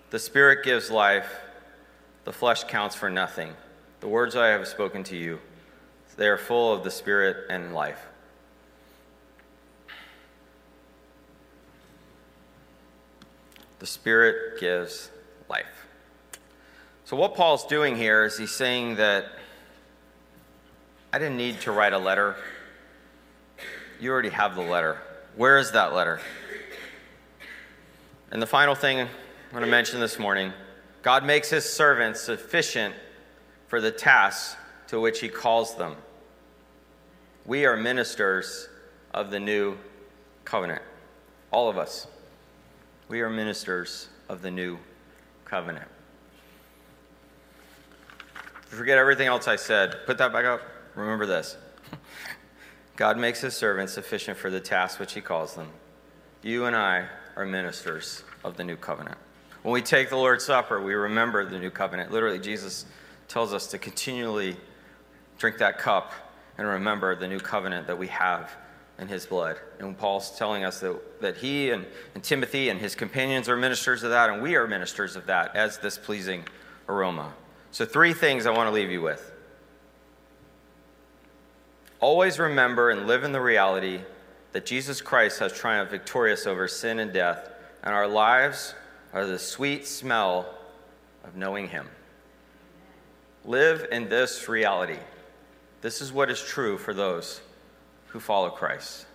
The 0.10 0.20
Spirit 0.20 0.66
gives 0.66 0.92
life, 0.92 1.40
the 2.26 2.34
flesh 2.34 2.66
counts 2.66 2.96
for 2.96 3.10
nothing. 3.10 3.54
The 4.02 4.10
words 4.10 4.36
I 4.36 4.48
have 4.48 4.68
spoken 4.68 5.04
to 5.06 5.16
you, 5.16 5.40
they 6.18 6.28
are 6.28 6.38
full 6.38 6.74
of 6.74 6.84
the 6.84 6.92
Spirit 6.92 7.46
and 7.50 7.74
life. 7.74 8.08
The 13.80 13.88
Spirit 13.88 14.60
gives 14.60 15.10
life. 15.50 15.88
So, 17.06 17.16
what 17.16 17.36
Paul's 17.36 17.66
doing 17.66 17.96
here 17.96 18.26
is 18.26 18.38
he's 18.38 18.52
saying 18.52 18.98
that 18.98 19.26
I 21.14 21.20
didn't 21.20 21.38
need 21.38 21.62
to 21.62 21.72
write 21.72 21.94
a 21.94 21.98
letter. 21.98 22.36
You 24.02 24.12
already 24.12 24.30
have 24.30 24.56
the 24.56 24.64
letter. 24.64 24.98
Where 25.36 25.60
is 25.60 25.74
that 25.74 25.94
letter? 25.94 26.20
And 28.32 28.42
the 28.42 28.48
final 28.48 28.74
thing 28.74 29.00
I'm 29.00 29.08
going 29.52 29.64
to 29.64 29.70
mention 29.70 30.00
this 30.00 30.18
morning 30.18 30.54
God 31.04 31.24
makes 31.24 31.52
his 31.52 31.72
servants 31.72 32.20
sufficient 32.20 32.96
for 33.68 33.80
the 33.80 33.92
tasks 33.92 34.58
to 34.88 35.00
which 35.00 35.20
he 35.20 35.30
calls 35.30 35.76
them. 35.76 35.96
We 37.46 37.66
are 37.66 37.78
ministers 37.78 38.70
of 39.14 39.30
the 39.30 39.40
new 39.40 39.78
covenant. 40.46 40.82
All 41.52 41.70
of 41.70 41.78
us. 41.78 42.08
We 43.08 43.22
are 43.22 43.30
ministers 43.30 44.10
of 44.30 44.42
the 44.42 44.50
new 44.50 44.80
covenant. 45.46 45.88
Forget 48.66 48.98
everything 48.98 49.28
else 49.28 49.48
I 49.48 49.58
said. 49.58 49.98
Put 50.08 50.18
that 50.18 50.34
back 50.34 50.46
up. 50.46 50.62
Remember 50.96 51.28
this. 51.28 51.56
God 53.02 53.18
makes 53.18 53.42
his 53.42 53.56
servants 53.56 53.94
sufficient 53.94 54.38
for 54.38 54.52
the 54.52 54.60
task 54.60 55.00
which 55.00 55.14
he 55.14 55.22
calls 55.22 55.56
them. 55.56 55.70
You 56.44 56.66
and 56.66 56.76
I 56.76 57.08
are 57.36 57.48
ministers 57.48 58.24
of 58.44 58.58
the 58.58 58.64
new 58.64 58.76
covenant. 58.76 59.18
When 59.64 59.74
we 59.74 59.82
take 59.82 60.12
the 60.12 60.18
Lord's 60.18 60.46
Supper, 60.46 60.80
we 60.80 60.94
remember 60.94 61.44
the 61.44 61.58
new 61.58 61.72
covenant. 61.72 62.12
Literally, 62.12 62.38
Jesus 62.38 62.86
tells 63.28 63.56
us 63.56 63.66
to 63.72 63.80
continually 63.80 64.56
drink 65.40 65.58
that 65.58 65.80
cup 65.80 66.14
and 66.60 66.68
remember 66.68 67.16
the 67.16 67.28
new 67.28 67.40
covenant 67.40 67.88
that 67.88 67.98
we 67.98 68.06
have 68.10 68.52
in 69.00 69.08
his 69.08 69.26
blood. 69.26 69.58
And 69.80 69.98
Paul's 69.98 70.38
telling 70.38 70.64
us 70.64 70.80
that, 70.82 71.22
that 71.22 71.38
he 71.38 71.72
and, 71.72 71.88
and 72.14 72.24
Timothy 72.24 72.70
and 72.70 72.80
his 72.80 72.94
companions 72.94 73.50
are 73.50 73.58
ministers 73.58 74.04
of 74.04 74.12
that, 74.12 74.30
and 74.30 74.44
we 74.44 74.56
are 74.56 74.68
ministers 74.68 75.16
of 75.16 75.26
that 75.26 75.56
as 75.56 75.80
this 75.80 75.98
pleasing 75.98 76.46
aroma. 76.88 77.34
So, 77.72 77.84
three 77.84 78.14
things 78.14 78.46
I 78.46 78.52
want 78.52 78.68
to 78.68 78.72
leave 78.72 78.92
you 78.92 79.02
with. 79.02 79.31
Always 82.02 82.40
remember 82.40 82.90
and 82.90 83.06
live 83.06 83.24
in 83.24 83.32
the 83.32 83.40
reality 83.40 84.02
that 84.54 84.66
Jesus 84.66 85.02
Christ 85.02 85.40
has 85.40 85.54
triumphed 85.54 85.92
victorious 85.92 86.48
over 86.48 86.68
sin 86.68 86.98
and 86.98 87.14
death, 87.14 87.48
and 87.84 87.94
our 87.94 88.08
lives 88.08 88.74
are 89.14 89.28
the 89.28 89.38
sweet 89.38 89.86
smell 89.86 90.52
of 91.24 91.36
knowing 91.36 91.68
him. 91.68 91.88
Live 93.46 93.88
in 93.92 94.10
this 94.10 94.50
reality. 94.50 94.98
This 95.82 96.02
is 96.02 96.12
what 96.12 96.32
is 96.32 96.42
true 96.42 96.80
for 96.80 96.94
those 96.94 97.40
who 98.08 98.20
follow 98.20 98.50
Christ. 98.50 99.06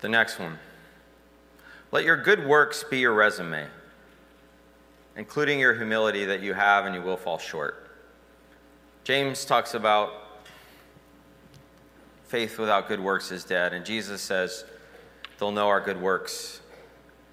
The 0.00 0.08
next 0.08 0.38
one. 0.38 0.58
Let 1.92 2.04
your 2.04 2.16
good 2.16 2.46
works 2.46 2.84
be 2.84 3.00
your 3.00 3.12
resume, 3.12 3.66
including 5.14 5.60
your 5.60 5.74
humility 5.74 6.24
that 6.24 6.40
you 6.40 6.54
have 6.54 6.86
and 6.86 6.94
you 6.94 7.02
will 7.02 7.18
fall 7.18 7.38
short. 7.38 7.81
James 9.04 9.44
talks 9.44 9.74
about 9.74 10.12
faith 12.24 12.58
without 12.58 12.88
good 12.88 13.00
works 13.00 13.30
is 13.30 13.44
dead, 13.44 13.72
and 13.72 13.84
Jesus 13.84 14.22
says 14.22 14.64
they'll 15.38 15.52
know 15.52 15.68
our 15.68 15.80
good 15.80 16.00
works. 16.00 16.60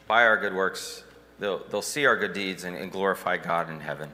By 0.08 0.26
our 0.26 0.38
good 0.38 0.54
works, 0.54 1.04
They'll, 1.40 1.60
they'll 1.70 1.82
see 1.82 2.06
our 2.06 2.18
good 2.18 2.34
deeds 2.34 2.66
and, 2.66 2.76
and 2.76 2.92
glorify 2.92 3.38
God 3.38 3.70
in 3.70 3.80
heaven. 3.80 4.12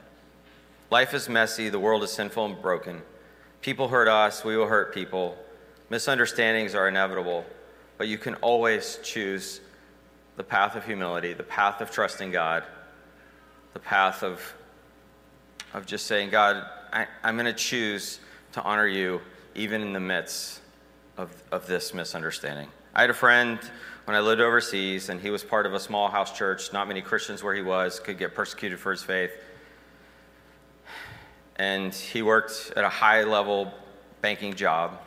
Life 0.90 1.12
is 1.12 1.28
messy, 1.28 1.68
the 1.68 1.80
world 1.80 2.04
is 2.04 2.12
sinful 2.12 2.46
and 2.46 2.62
broken. 2.62 3.02
People 3.60 3.88
hurt 3.88 4.06
us, 4.06 4.44
we 4.44 4.56
will 4.56 4.68
hurt 4.68 4.94
people. 4.94 5.36
Misunderstandings 5.90 6.74
are 6.74 6.88
inevitable, 6.88 7.44
but 7.98 8.06
you 8.06 8.18
can 8.18 8.36
always 8.36 9.00
choose 9.02 9.60
the 10.36 10.44
path 10.44 10.76
of 10.76 10.84
humility, 10.84 11.32
the 11.32 11.42
path 11.42 11.80
of 11.80 11.90
trusting 11.90 12.30
God, 12.30 12.62
the 13.72 13.80
path 13.80 14.22
of, 14.22 14.54
of 15.76 15.84
just 15.84 16.06
saying, 16.06 16.30
God, 16.30 16.64
I, 16.90 17.06
I'm 17.22 17.36
going 17.36 17.44
to 17.44 17.52
choose 17.52 18.18
to 18.52 18.62
honor 18.62 18.86
you 18.86 19.20
even 19.54 19.82
in 19.82 19.92
the 19.92 20.00
midst 20.00 20.60
of, 21.18 21.30
of 21.52 21.66
this 21.66 21.92
misunderstanding. 21.92 22.68
I 22.94 23.02
had 23.02 23.10
a 23.10 23.14
friend 23.14 23.60
when 24.06 24.16
I 24.16 24.20
lived 24.20 24.40
overseas, 24.40 25.10
and 25.10 25.20
he 25.20 25.28
was 25.28 25.44
part 25.44 25.66
of 25.66 25.74
a 25.74 25.80
small 25.80 26.08
house 26.08 26.36
church. 26.36 26.72
Not 26.72 26.88
many 26.88 27.02
Christians 27.02 27.42
where 27.42 27.54
he 27.54 27.60
was 27.60 28.00
could 28.00 28.16
get 28.16 28.34
persecuted 28.34 28.80
for 28.80 28.90
his 28.90 29.02
faith. 29.02 29.32
And 31.56 31.94
he 31.94 32.22
worked 32.22 32.72
at 32.74 32.84
a 32.84 32.88
high 32.88 33.24
level 33.24 33.72
banking 34.22 34.54
job. 34.54 34.98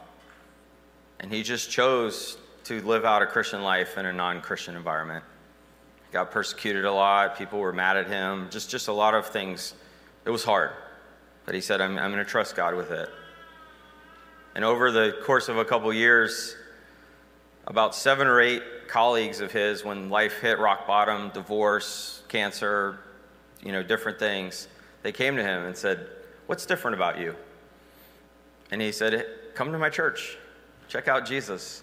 And 1.20 1.34
he 1.34 1.42
just 1.42 1.72
chose 1.72 2.38
to 2.66 2.80
live 2.84 3.06
out 3.06 3.24
a 3.24 3.26
Christian 3.26 3.64
life 3.64 3.98
in 3.98 4.06
a 4.06 4.14
non 4.14 4.40
Christian 4.42 4.76
environment. 4.76 5.24
got 6.12 6.30
persecuted 6.30 6.86
a 6.86 6.92
lot. 6.92 7.40
People 7.40 7.58
were 7.58 7.74
mad 7.74 7.98
at 7.98 8.08
him. 8.08 8.50
Just, 8.52 8.70
just 8.70 8.88
a 8.88 8.94
lot 8.94 9.16
of 9.16 9.26
things. 9.26 9.74
It 10.30 10.32
was 10.32 10.44
hard. 10.44 10.70
But 11.48 11.56
he 11.56 11.62
said, 11.62 11.82
I'm, 11.82 11.98
I'm 11.98 12.12
going 12.12 12.24
to 12.24 12.30
trust 12.30 12.56
God 12.56 12.76
with 12.76 12.92
it. 12.92 13.10
And 14.54 14.64
over 14.64 14.92
the 14.92 15.18
course 15.24 15.50
of 15.50 15.58
a 15.58 15.66
couple 15.66 15.92
years, 15.92 16.56
about 17.66 17.96
seven 17.96 18.28
or 18.28 18.40
eight 18.40 18.62
colleagues 18.88 19.42
of 19.42 19.52
his, 19.52 19.84
when 19.84 20.12
life 20.12 20.40
hit 20.40 20.60
rock 20.60 20.86
bottom, 20.86 21.32
divorce, 21.32 22.22
cancer, 22.28 23.00
you 23.64 23.72
know, 23.72 23.82
different 23.82 24.20
things, 24.20 24.68
they 25.02 25.12
came 25.12 25.36
to 25.36 25.42
him 25.42 25.64
and 25.64 25.76
said, 25.76 26.08
What's 26.46 26.68
different 26.68 26.94
about 26.94 27.18
you? 27.18 27.36
And 28.70 28.84
he 28.84 28.92
said, 28.92 29.26
Come 29.56 29.72
to 29.72 29.80
my 29.80 29.90
church, 29.90 30.38
check 30.90 31.08
out 31.08 31.26
Jesus. 31.26 31.82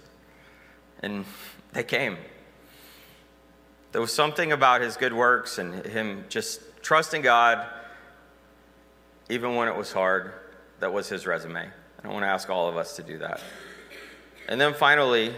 And 1.00 1.24
they 1.72 1.82
came. 1.82 2.16
There 3.90 4.00
was 4.00 4.14
something 4.14 4.52
about 4.52 4.82
his 4.82 4.96
good 4.96 5.12
works 5.12 5.58
and 5.58 5.84
him 5.84 6.26
just 6.28 6.60
trusting 6.80 7.22
God, 7.22 7.66
even 9.28 9.54
when 9.56 9.68
it 9.68 9.76
was 9.76 9.92
hard, 9.92 10.32
that 10.80 10.92
was 10.92 11.08
his 11.08 11.26
resume. 11.26 11.60
I 11.60 12.02
don't 12.02 12.12
want 12.12 12.24
to 12.24 12.28
ask 12.28 12.48
all 12.50 12.68
of 12.68 12.76
us 12.76 12.96
to 12.96 13.02
do 13.02 13.18
that. 13.18 13.40
And 14.48 14.60
then 14.60 14.74
finally, 14.74 15.34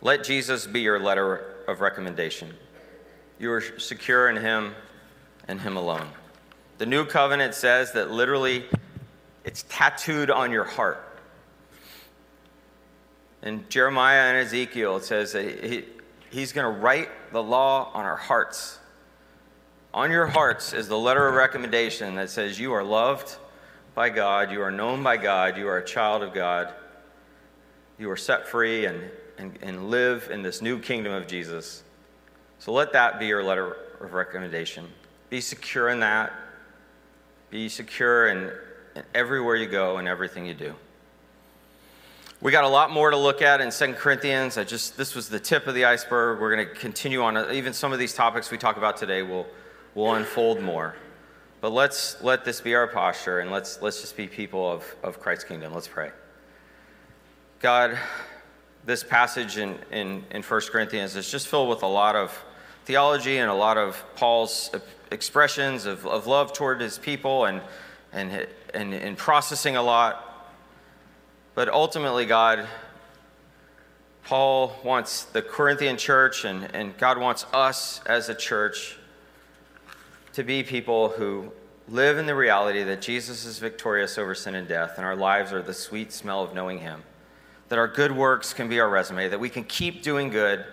let 0.00 0.24
Jesus 0.24 0.66
be 0.66 0.80
your 0.80 0.98
letter 0.98 1.54
of 1.68 1.80
recommendation. 1.80 2.52
You 3.38 3.52
are 3.52 3.60
secure 3.78 4.28
in 4.28 4.36
him 4.36 4.74
and 5.46 5.60
him 5.60 5.76
alone. 5.76 6.08
The 6.78 6.86
new 6.86 7.04
covenant 7.04 7.54
says 7.54 7.92
that 7.92 8.10
literally 8.10 8.64
it's 9.44 9.64
tattooed 9.68 10.30
on 10.30 10.50
your 10.50 10.64
heart. 10.64 11.18
In 13.42 13.64
Jeremiah 13.68 14.30
and 14.30 14.38
Ezekiel, 14.38 14.96
it 14.96 15.04
says 15.04 15.32
that 15.32 15.64
he, 15.64 15.84
he's 16.30 16.52
going 16.52 16.74
to 16.74 16.80
write 16.80 17.10
the 17.32 17.42
law 17.42 17.90
on 17.92 18.04
our 18.04 18.16
hearts. 18.16 18.78
On 19.94 20.10
your 20.10 20.26
hearts 20.26 20.72
is 20.72 20.88
the 20.88 20.98
letter 20.98 21.28
of 21.28 21.34
recommendation 21.34 22.16
that 22.16 22.28
says 22.28 22.58
you 22.58 22.72
are 22.72 22.82
loved 22.82 23.36
by 23.94 24.10
God, 24.10 24.50
you 24.50 24.60
are 24.60 24.72
known 24.72 25.04
by 25.04 25.16
God, 25.16 25.56
you 25.56 25.68
are 25.68 25.78
a 25.78 25.84
child 25.84 26.24
of 26.24 26.34
God, 26.34 26.74
you 27.96 28.10
are 28.10 28.16
set 28.16 28.48
free 28.48 28.86
and, 28.86 29.00
and, 29.38 29.56
and 29.62 29.90
live 29.90 30.30
in 30.32 30.42
this 30.42 30.60
new 30.60 30.80
kingdom 30.80 31.12
of 31.12 31.28
Jesus. 31.28 31.84
So 32.58 32.72
let 32.72 32.92
that 32.94 33.20
be 33.20 33.28
your 33.28 33.44
letter 33.44 33.76
of 34.00 34.14
recommendation. 34.14 34.88
Be 35.30 35.40
secure 35.40 35.88
in 35.88 36.00
that. 36.00 36.32
Be 37.50 37.68
secure 37.68 38.26
in, 38.26 38.50
in 38.96 39.04
everywhere 39.14 39.54
you 39.54 39.68
go 39.68 39.98
and 39.98 40.08
everything 40.08 40.44
you 40.44 40.54
do. 40.54 40.74
We 42.40 42.50
got 42.50 42.64
a 42.64 42.68
lot 42.68 42.90
more 42.90 43.12
to 43.12 43.16
look 43.16 43.42
at 43.42 43.60
in 43.60 43.70
Second 43.70 43.94
Corinthians. 43.94 44.58
I 44.58 44.64
just 44.64 44.96
this 44.96 45.14
was 45.14 45.28
the 45.28 45.38
tip 45.38 45.68
of 45.68 45.76
the 45.76 45.84
iceberg. 45.84 46.40
We're 46.40 46.52
going 46.52 46.68
to 46.68 46.74
continue 46.74 47.22
on. 47.22 47.52
Even 47.54 47.72
some 47.72 47.92
of 47.92 48.00
these 48.00 48.12
topics 48.12 48.50
we 48.50 48.58
talk 48.58 48.76
about 48.76 48.96
today 48.96 49.22
will 49.22 49.46
will 49.94 50.14
unfold 50.14 50.60
more. 50.60 50.94
But 51.60 51.70
let's 51.70 52.22
let 52.22 52.44
this 52.44 52.60
be 52.60 52.74
our 52.74 52.86
posture 52.86 53.40
and 53.40 53.50
let's, 53.50 53.80
let's 53.80 54.00
just 54.00 54.16
be 54.16 54.26
people 54.26 54.70
of, 54.70 54.96
of 55.02 55.20
Christ's 55.20 55.44
kingdom. 55.44 55.72
Let's 55.72 55.88
pray. 55.88 56.10
God, 57.60 57.98
this 58.84 59.02
passage 59.02 59.56
in, 59.56 59.78
in, 59.90 60.24
in 60.30 60.42
1 60.42 60.60
Corinthians 60.70 61.16
is 61.16 61.30
just 61.30 61.48
filled 61.48 61.70
with 61.70 61.82
a 61.82 61.86
lot 61.86 62.16
of 62.16 62.44
theology 62.84 63.38
and 63.38 63.50
a 63.50 63.54
lot 63.54 63.78
of 63.78 64.04
Paul's 64.14 64.70
expressions 65.10 65.86
of, 65.86 66.06
of 66.06 66.26
love 66.26 66.52
toward 66.52 66.80
his 66.80 66.98
people 66.98 67.46
and, 67.46 67.62
and, 68.12 68.46
and, 68.74 68.92
and 68.92 69.16
processing 69.16 69.76
a 69.76 69.82
lot. 69.82 70.52
But 71.54 71.70
ultimately, 71.70 72.26
God, 72.26 72.68
Paul 74.24 74.76
wants 74.84 75.24
the 75.24 75.40
Corinthian 75.40 75.96
church 75.96 76.44
and, 76.44 76.74
and 76.74 76.96
God 76.98 77.16
wants 77.16 77.46
us 77.54 78.02
as 78.04 78.28
a 78.28 78.34
church 78.34 78.98
to 80.34 80.44
be 80.44 80.62
people 80.62 81.08
who 81.10 81.50
live 81.88 82.18
in 82.18 82.26
the 82.26 82.34
reality 82.34 82.82
that 82.82 83.00
Jesus 83.00 83.44
is 83.44 83.58
victorious 83.58 84.18
over 84.18 84.34
sin 84.34 84.54
and 84.54 84.68
death, 84.68 84.94
and 84.96 85.04
our 85.04 85.16
lives 85.16 85.52
are 85.52 85.62
the 85.62 85.74
sweet 85.74 86.12
smell 86.12 86.42
of 86.42 86.54
knowing 86.54 86.78
Him. 86.78 87.02
That 87.68 87.78
our 87.78 87.88
good 87.88 88.12
works 88.12 88.52
can 88.52 88.68
be 88.68 88.78
our 88.80 88.88
resume, 88.88 89.28
that 89.28 89.40
we 89.40 89.48
can 89.48 89.64
keep 89.64 90.02
doing 90.02 90.30
good 90.30 90.64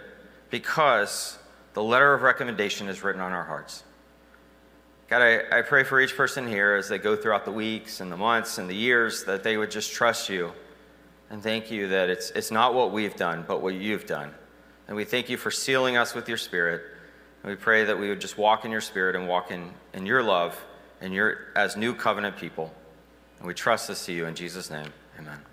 because 0.50 1.38
the 1.74 1.84
letter 1.84 2.14
of 2.14 2.22
recommendation 2.22 2.88
is 2.88 3.04
written 3.04 3.22
on 3.22 3.32
our 3.32 3.44
hearts. 3.44 3.84
God, 5.10 5.22
I, 5.22 5.60
I 5.60 5.62
pray 5.62 5.84
for 5.84 6.00
each 6.00 6.16
person 6.16 6.48
here 6.48 6.76
as 6.76 6.90
they 6.90 6.98
go 6.98 7.16
throughout 7.16 7.46
the 7.46 7.52
weeks 7.52 8.00
and 8.00 8.12
the 8.12 8.18
months 8.18 8.58
and 8.58 8.70
the 8.70 8.76
years 8.76 9.26
that 9.26 9.44
they 9.44 9.58
would 9.58 9.72
just 9.72 9.92
trust 9.92 10.30
you 10.30 10.54
and 11.30 11.42
thank 11.42 11.72
you 11.72 11.88
that 11.88 12.10
it's, 12.10 12.30
it's 12.32 12.52
not 12.52 12.74
what 12.74 12.92
we've 12.92 13.16
done, 13.16 13.46
but 13.48 13.62
what 13.62 13.74
you've 13.74 14.06
done. 14.06 14.32
And 14.88 14.98
we 14.98 15.06
thank 15.06 15.30
you 15.30 15.38
for 15.38 15.50
sealing 15.50 15.96
us 15.96 16.14
with 16.14 16.28
your 16.28 16.38
spirit. 16.38 16.82
And 17.44 17.50
we 17.50 17.56
pray 17.56 17.86
that 17.86 17.98
we 17.98 18.10
would 18.10 18.22
just 18.22 18.38
walk 18.38 18.66
in 18.66 18.72
your 18.72 18.82
spirit 18.82 19.16
and 19.16 19.28
walk 19.28 19.52
in, 19.52 19.72
in 19.94 20.06
your 20.06 20.22
love 20.22 20.60
and 21.00 21.14
your, 21.14 21.40
as 21.56 21.76
new 21.76 21.94
covenant 21.94 22.38
people. 22.38 22.74
And 23.40 23.48
we 23.48 23.54
trust 23.54 23.88
this 23.88 24.06
to 24.06 24.14
you 24.14 24.26
in 24.28 24.36
Jesus' 24.36 24.70
name. 24.70 24.94
Amen. 25.20 25.51